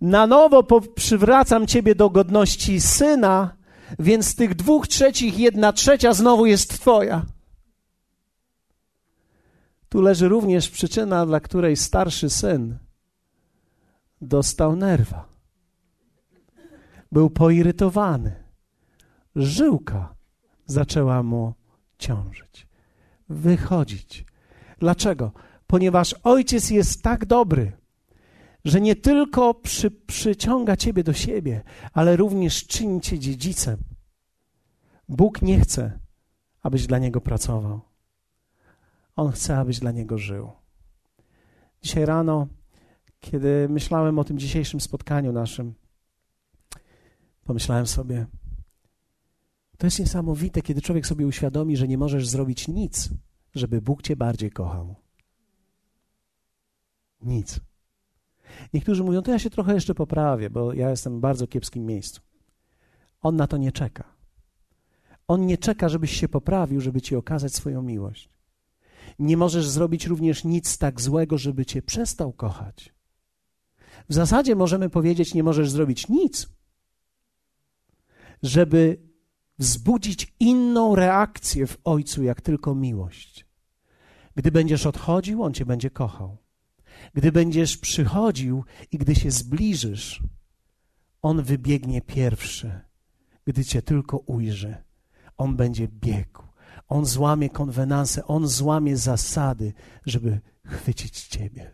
na 0.01 0.27
nowo 0.27 0.81
przywracam 0.95 1.67
ciebie 1.67 1.95
do 1.95 2.09
godności 2.09 2.81
syna, 2.81 3.55
więc 3.99 4.35
tych 4.35 4.55
dwóch 4.55 4.87
trzecich 4.87 5.39
jedna 5.39 5.73
trzecia 5.73 6.13
znowu 6.13 6.45
jest 6.45 6.69
twoja. 6.69 7.25
Tu 9.89 10.01
leży 10.01 10.27
również 10.27 10.69
przyczyna, 10.69 11.25
dla 11.25 11.39
której 11.39 11.77
starszy 11.77 12.29
syn 12.29 12.77
dostał 14.21 14.75
nerwa. 14.75 15.29
Był 17.11 17.29
poirytowany. 17.29 18.43
Żyłka 19.35 20.15
zaczęła 20.65 21.23
mu 21.23 21.53
ciążyć, 21.97 22.67
wychodzić. 23.29 24.25
Dlaczego? 24.79 25.31
Ponieważ 25.67 26.15
ojciec 26.23 26.69
jest 26.69 27.03
tak 27.03 27.25
dobry, 27.25 27.78
że 28.65 28.81
nie 28.81 28.95
tylko 28.95 29.53
przy, 29.53 29.91
przyciąga 29.91 30.77
ciebie 30.77 31.03
do 31.03 31.13
siebie, 31.13 31.63
ale 31.93 32.15
również 32.15 32.67
czyni 32.67 33.01
cię 33.01 33.19
dziedzicem. 33.19 33.77
Bóg 35.09 35.41
nie 35.41 35.59
chce, 35.59 35.99
abyś 36.61 36.87
dla 36.87 36.99
niego 36.99 37.21
pracował. 37.21 37.81
On 39.15 39.31
chce, 39.31 39.57
abyś 39.57 39.79
dla 39.79 39.91
niego 39.91 40.17
żył. 40.17 40.51
Dzisiaj 41.81 42.05
rano, 42.05 42.47
kiedy 43.19 43.67
myślałem 43.69 44.19
o 44.19 44.23
tym 44.23 44.39
dzisiejszym 44.39 44.81
spotkaniu 44.81 45.31
naszym, 45.31 45.73
pomyślałem 47.43 47.87
sobie, 47.87 48.25
to 49.77 49.87
jest 49.87 49.99
niesamowite, 49.99 50.61
kiedy 50.61 50.81
człowiek 50.81 51.07
sobie 51.07 51.27
uświadomi, 51.27 51.77
że 51.77 51.87
nie 51.87 51.97
możesz 51.97 52.27
zrobić 52.27 52.67
nic, 52.67 53.09
żeby 53.55 53.81
Bóg 53.81 54.01
cię 54.01 54.15
bardziej 54.15 54.51
kochał. 54.51 54.95
Nic. 57.21 57.59
Niektórzy 58.73 59.03
mówią, 59.03 59.21
to 59.21 59.31
ja 59.31 59.39
się 59.39 59.49
trochę 59.49 59.73
jeszcze 59.73 59.95
poprawię, 59.95 60.49
bo 60.49 60.73
ja 60.73 60.89
jestem 60.89 61.17
w 61.17 61.19
bardzo 61.19 61.47
kiepskim 61.47 61.85
miejscu. 61.85 62.21
On 63.21 63.35
na 63.35 63.47
to 63.47 63.57
nie 63.57 63.71
czeka. 63.71 64.03
On 65.27 65.45
nie 65.45 65.57
czeka, 65.57 65.89
żebyś 65.89 66.11
się 66.11 66.29
poprawił, 66.29 66.81
żeby 66.81 67.01
ci 67.01 67.15
okazać 67.15 67.55
swoją 67.55 67.81
miłość. 67.81 68.29
Nie 69.19 69.37
możesz 69.37 69.67
zrobić 69.67 70.07
również 70.07 70.43
nic 70.43 70.77
tak 70.77 71.01
złego, 71.01 71.37
żeby 71.37 71.65
cię 71.65 71.81
przestał 71.81 72.33
kochać. 72.33 72.93
W 74.09 74.13
zasadzie 74.13 74.55
możemy 74.55 74.89
powiedzieć, 74.89 75.33
nie 75.33 75.43
możesz 75.43 75.69
zrobić 75.71 76.09
nic, 76.09 76.49
żeby 78.43 78.97
wzbudzić 79.59 80.33
inną 80.39 80.95
reakcję 80.95 81.67
w 81.67 81.77
Ojcu, 81.83 82.23
jak 82.23 82.41
tylko 82.41 82.75
miłość. 82.75 83.45
Gdy 84.35 84.51
będziesz 84.51 84.85
odchodził, 84.85 85.43
On 85.43 85.53
cię 85.53 85.65
będzie 85.65 85.89
kochał. 85.89 86.37
Gdy 87.13 87.31
będziesz 87.31 87.77
przychodził 87.77 88.63
i 88.91 88.97
gdy 88.97 89.15
się 89.15 89.31
zbliżysz, 89.31 90.23
On 91.21 91.43
wybiegnie 91.43 92.01
pierwszy. 92.01 92.79
Gdy 93.45 93.65
cię 93.65 93.81
tylko 93.81 94.17
ujrzy, 94.17 94.83
On 95.37 95.55
będzie 95.55 95.87
biegł. 95.87 96.43
On 96.87 97.05
złamie 97.05 97.49
konwenanse, 97.49 98.25
On 98.25 98.47
złamie 98.47 98.97
zasady, 98.97 99.73
żeby 100.05 100.41
chwycić 100.65 101.27
ciebie. 101.27 101.71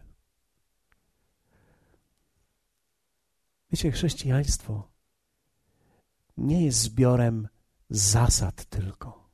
Wiecie, 3.71 3.91
chrześcijaństwo 3.91 4.91
nie 6.37 6.65
jest 6.65 6.79
zbiorem 6.79 7.47
zasad 7.89 8.65
tylko, 8.65 9.29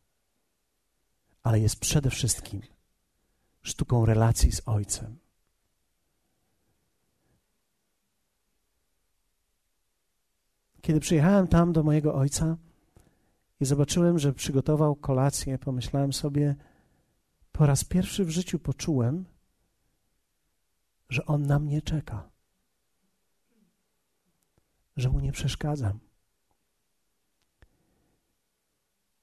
ale 1.44 1.60
jest 1.60 1.80
przede 1.80 2.10
wszystkim 2.10 2.62
sztuką 3.62 4.06
relacji 4.06 4.52
z 4.52 4.62
Ojcem. 4.66 5.21
Kiedy 10.82 11.00
przyjechałem 11.00 11.48
tam 11.48 11.74
do 11.74 11.84
mojego 11.84 12.16
ojca 12.16 12.58
i 13.60 13.66
zobaczyłem, 13.66 14.20
że 14.20 14.34
przygotował 14.34 14.96
kolację, 14.96 15.58
pomyślałem 15.58 16.14
sobie, 16.14 16.56
po 17.52 17.66
raz 17.66 17.84
pierwszy 17.84 18.26
w 18.26 18.30
życiu 18.30 18.60
poczułem, 18.60 19.26
że 21.10 21.26
on 21.26 21.46
na 21.46 21.60
mnie 21.60 21.82
czeka, 21.82 22.30
że 24.98 25.10
mu 25.10 25.20
nie 25.20 25.32
przeszkadzam. 25.32 26.00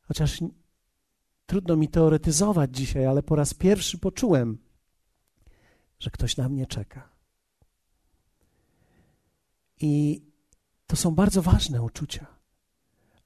Chociaż 0.01 0.41
trudno 1.47 1.77
mi 1.77 1.89
teoretyzować 1.89 2.77
dzisiaj, 2.77 3.07
ale 3.07 3.23
po 3.23 3.37
raz 3.37 3.55
pierwszy 3.55 3.99
poczułem, 3.99 4.59
że 5.99 6.11
ktoś 6.11 6.37
na 6.37 6.49
mnie 6.49 6.67
czeka. 6.67 7.09
I 9.81 10.23
to 10.89 10.97
są 10.97 11.15
bardzo 11.15 11.43
ważne 11.43 11.83
uczucia. 11.83 12.27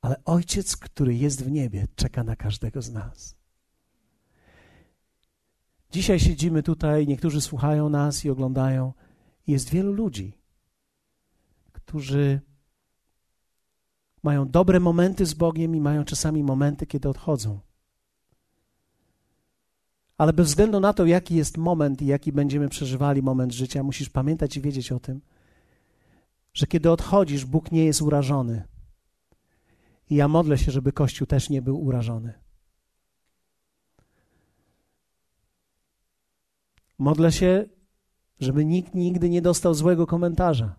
Ale 0.00 0.24
Ojciec, 0.24 0.76
który 0.76 1.14
jest 1.14 1.44
w 1.44 1.50
niebie, 1.50 1.86
czeka 1.96 2.24
na 2.24 2.36
każdego 2.36 2.82
z 2.82 2.90
nas. 2.90 3.36
Dzisiaj 5.90 6.20
siedzimy 6.20 6.62
tutaj, 6.62 7.06
niektórzy 7.06 7.40
słuchają 7.40 7.88
nas 7.88 8.24
i 8.24 8.30
oglądają. 8.30 8.92
Jest 9.46 9.70
wielu 9.70 9.92
ludzi, 9.92 10.38
którzy 11.72 12.40
mają 14.22 14.48
dobre 14.48 14.80
momenty 14.80 15.26
z 15.26 15.34
Bogiem 15.34 15.76
i 15.76 15.80
mają 15.80 16.04
czasami 16.04 16.42
momenty, 16.44 16.86
kiedy 16.86 17.08
odchodzą. 17.08 17.60
Ale 20.18 20.32
bez 20.32 20.48
względu 20.48 20.80
na 20.80 20.92
to, 20.92 21.06
jaki 21.06 21.34
jest 21.34 21.56
moment 21.56 22.02
i 22.02 22.06
jaki 22.06 22.32
będziemy 22.32 22.68
przeżywali 22.68 23.22
moment 23.22 23.52
życia, 23.52 23.82
musisz 23.82 24.10
pamiętać 24.10 24.56
i 24.56 24.60
wiedzieć 24.60 24.92
o 24.92 25.00
tym, 25.00 25.20
że 26.55 26.66
kiedy 26.66 26.90
odchodzisz, 26.90 27.44
Bóg 27.44 27.72
nie 27.72 27.84
jest 27.84 28.03
urażony. 28.03 28.68
I 30.11 30.14
ja 30.14 30.28
modlę 30.28 30.59
się, 30.59 30.72
żeby 30.72 30.92
Kościół 30.92 31.26
też 31.26 31.50
nie 31.50 31.62
był 31.62 31.80
urażony. 31.80 32.32
Modlę 36.98 37.32
się, 37.32 37.64
żeby 38.40 38.64
nikt 38.64 38.94
nigdy 38.94 39.30
nie 39.30 39.42
dostał 39.42 39.74
złego 39.74 40.07
komentarza, 40.07 40.76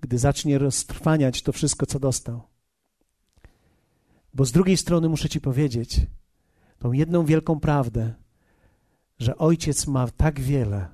gdy 0.00 0.18
zacznie 0.18 0.58
roztrwaniać 0.58 1.42
to 1.42 1.52
wszystko, 1.52 1.86
co 1.86 2.00
dostał. 2.00 2.42
Bo 4.34 4.44
z 4.44 4.52
drugiej 4.52 4.76
strony 4.76 5.08
muszę 5.08 5.28
Ci 5.28 5.40
powiedzieć 5.40 6.00
tą 6.78 6.92
jedną 6.92 7.24
wielką 7.24 7.60
prawdę, 7.60 8.14
że 9.18 9.38
Ojciec 9.38 9.86
ma 9.86 10.08
tak 10.08 10.40
wiele, 10.40 10.88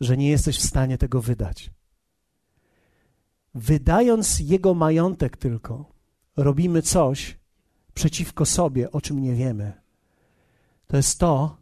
że 0.00 0.16
nie 0.16 0.30
jesteś 0.30 0.58
w 0.58 0.66
stanie 0.66 0.98
tego 0.98 1.22
wydać 1.22 1.70
wydając 3.54 4.40
jego 4.40 4.74
majątek 4.74 5.36
tylko, 5.36 5.92
robimy 6.36 6.82
coś 6.82 7.38
przeciwko 7.94 8.46
sobie, 8.46 8.92
o 8.92 9.00
czym 9.00 9.22
nie 9.22 9.34
wiemy. 9.34 9.72
To 10.86 10.96
jest 10.96 11.18
to, 11.18 11.56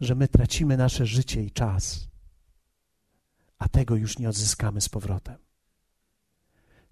że 0.00 0.14
my 0.14 0.28
tracimy 0.28 0.76
nasze 0.76 1.06
życie 1.06 1.42
i 1.42 1.50
czas, 1.50 2.08
a 3.58 3.68
tego 3.68 3.96
już 3.96 4.18
nie 4.18 4.28
odzyskamy 4.28 4.80
z 4.80 4.88
powrotem. 4.88 5.36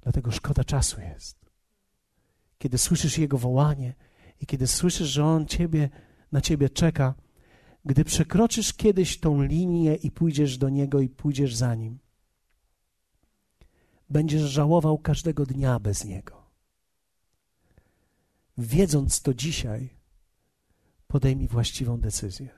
Dlatego 0.03 0.31
szkoda 0.31 0.64
czasu 0.64 1.01
jest. 1.01 1.51
Kiedy 2.59 2.79
słyszysz 2.79 3.18
Jego 3.18 3.39
wołanie 3.39 3.95
i 4.41 4.47
kiedy 4.47 4.66
słyszysz, 4.66 5.09
że 5.09 5.25
On 5.25 5.47
ciebie, 5.47 5.91
na 6.33 6.41
Ciebie 6.41 6.70
czeka, 6.70 7.14
gdy 7.85 8.05
przekroczysz 8.05 8.73
kiedyś 8.73 9.20
tą 9.20 9.43
linię 9.43 9.95
i 9.95 10.11
pójdziesz 10.11 10.59
do 10.59 10.68
Niego 10.68 11.01
i 11.01 11.09
pójdziesz 11.09 11.55
za 11.57 11.75
Nim, 11.75 11.99
będziesz 14.12 14.42
żałował 14.42 14.98
każdego 14.98 15.46
dnia 15.46 15.78
bez 15.78 16.04
Niego. 16.04 16.42
Wiedząc 18.58 19.22
to 19.22 19.34
dzisiaj, 19.34 19.90
podejmij 21.08 21.48
właściwą 21.48 22.00
decyzję. 22.00 22.48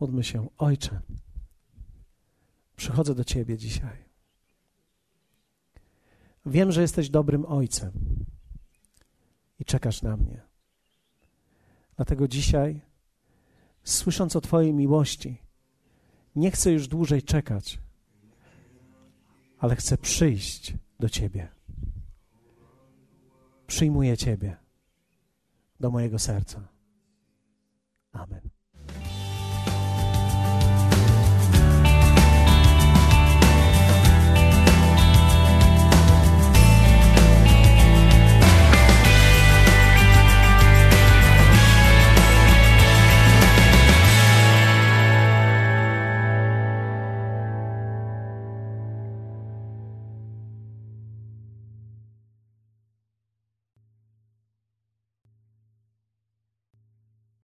Módlmy 0.00 0.24
się, 0.24 0.48
Ojcze, 0.58 1.00
Przychodzę 2.78 3.14
do 3.14 3.24
Ciebie 3.24 3.56
dzisiaj. 3.56 4.04
Wiem, 6.46 6.72
że 6.72 6.82
jesteś 6.82 7.10
dobrym 7.10 7.46
ojcem 7.46 7.92
i 9.60 9.64
czekasz 9.64 10.02
na 10.02 10.16
mnie. 10.16 10.42
Dlatego 11.96 12.28
dzisiaj, 12.28 12.80
słysząc 13.84 14.36
o 14.36 14.40
Twojej 14.40 14.74
miłości, 14.74 15.42
nie 16.36 16.50
chcę 16.50 16.72
już 16.72 16.88
dłużej 16.88 17.22
czekać, 17.22 17.78
ale 19.58 19.76
chcę 19.76 19.98
przyjść 19.98 20.74
do 21.00 21.08
Ciebie. 21.08 21.48
Przyjmuję 23.66 24.16
Ciebie 24.16 24.56
do 25.80 25.90
mojego 25.90 26.18
serca. 26.18 26.68
Amen. 28.12 28.57